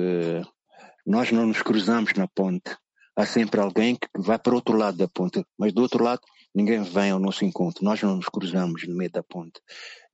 nós 1.07 1.31
não 1.33 1.47
nos 1.47 1.63
cruzamos 1.63 2.13
na 2.15 2.29
ponte. 2.29 2.77
Há 3.17 3.27
sempre 3.27 3.61
alguém 3.61 3.97
que 3.97 4.09
vai 4.17 4.39
para 4.39 4.53
o 4.53 4.57
outro 4.57 4.77
lado 4.77 4.97
da 4.97 5.09
ponte, 5.09 5.45
mas 5.59 5.73
do 5.73 5.83
outro 5.83 6.05
lado 6.05 6.21
ninguém 6.55 6.83
vem 6.83 7.11
ao 7.11 7.19
nosso 7.19 7.45
encontro. 7.45 7.85
Nós 7.85 8.01
não 8.03 8.17
nos 8.17 8.29
cruzamos 8.29 8.87
no 8.87 8.97
meio 8.97 9.11
da 9.11 9.23
ponte. 9.23 9.61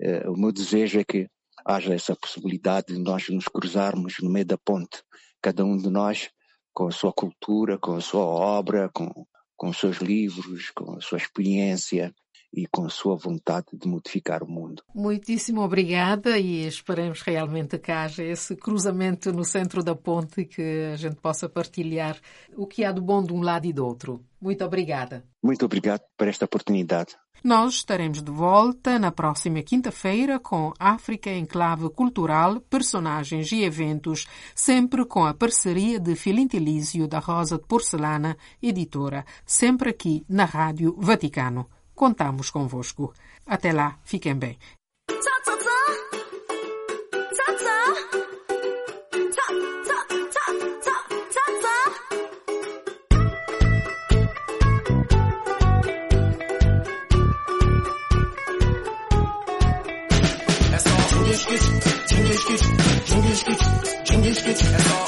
Uh, 0.01 0.31
o 0.33 0.39
meu 0.39 0.53
desejo 0.53 0.99
é 0.99 1.05
que 1.05 1.29
haja 1.65 1.95
essa 1.95 2.17
possibilidade 2.17 2.89
de 2.89 2.99
nós 2.99 3.29
nos 3.29 3.47
cruzarmos 3.47 4.17
no 4.21 4.31
meio 4.31 4.47
da 4.47 4.59
ponte, 4.59 5.03
cada 5.41 5.65
um 5.65 5.77
de 5.77 5.89
nós 5.89 6.31
com 6.73 6.89
a 6.89 6.91
sua 6.91 7.13
cultura, 7.13 7.79
com 7.79 7.95
a 7.95 8.01
sua 8.01 8.25
obra, 8.25 8.91
com, 8.93 9.27
com 9.57 9.69
os 9.69 9.79
seus 9.79 9.99
livros, 9.99 10.71
com 10.71 10.97
a 10.97 11.01
sua 11.01 11.19
experiência, 11.19 12.15
e 12.55 12.67
com 12.67 12.85
a 12.85 12.89
sua 12.89 13.17
vontade 13.17 13.67
de 13.73 13.89
modificar 13.89 14.43
o 14.43 14.49
mundo. 14.49 14.83
Muitíssimo 14.95 15.61
obrigada 15.61 16.39
e 16.39 16.67
esperemos 16.67 17.21
realmente 17.23 17.79
que 17.79 17.91
haja 17.91 18.23
esse 18.23 18.55
cruzamento 18.55 19.33
no 19.33 19.45
centro 19.45 19.83
da 19.83 19.95
ponte 19.95 20.43
e 20.43 20.45
que 20.45 20.91
a 20.93 20.97
gente 20.97 21.17
possa 21.17 21.49
partilhar 21.49 22.17
o 22.57 22.67
que 22.67 22.85
há 22.85 22.93
de 22.93 23.01
bom 23.01 23.23
de 23.23 23.33
um 23.33 23.43
lado 23.43 23.67
e 23.67 23.73
do 23.73 23.85
outro. 23.85 24.25
Muito 24.41 24.65
obrigada. 24.65 25.25
Muito 25.43 25.65
obrigado 25.65 26.03
por 26.17 26.29
esta 26.29 26.45
oportunidade. 26.45 27.17
Nós 27.43 27.75
estaremos 27.75 28.23
de 28.23 28.31
volta 28.31 28.99
na 28.99 29.13
próxima 29.13 29.63
quinta-feira 29.63 30.39
com 30.39 30.73
África 30.79 31.29
em 31.29 31.45
Clave 31.45 31.91
Cultural, 31.91 32.59
personagens 32.59 33.53
e 33.53 33.63
eventos, 33.63 34.27
sempre 34.55 35.05
com 35.05 35.27
a 35.27 35.35
parceria 35.35 36.01
de 36.01 36.17
Filintelísio 36.17 37.07
da 37.07 37.19
Rosa 37.19 37.59
de 37.59 37.67
Porcelana, 37.67 38.37
editora, 38.63 39.27
sempre 39.45 39.91
aqui 39.91 40.25
na 40.27 40.47
Rádio 40.47 40.97
Vaticano 40.99 41.69
contamos 41.95 42.51
convosco. 42.51 43.13
Até 43.47 43.73
lá, 43.73 43.99
fiquem 44.05 44.37
bem. 44.37 44.59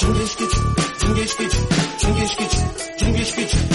Cungeç 0.00 0.38
geç, 0.38 0.50
cungeç 1.00 1.36
geç, 1.38 1.52
cungeç 2.00 2.36
geç, 2.36 2.52
cungeç 2.98 3.36
geç, 3.36 3.65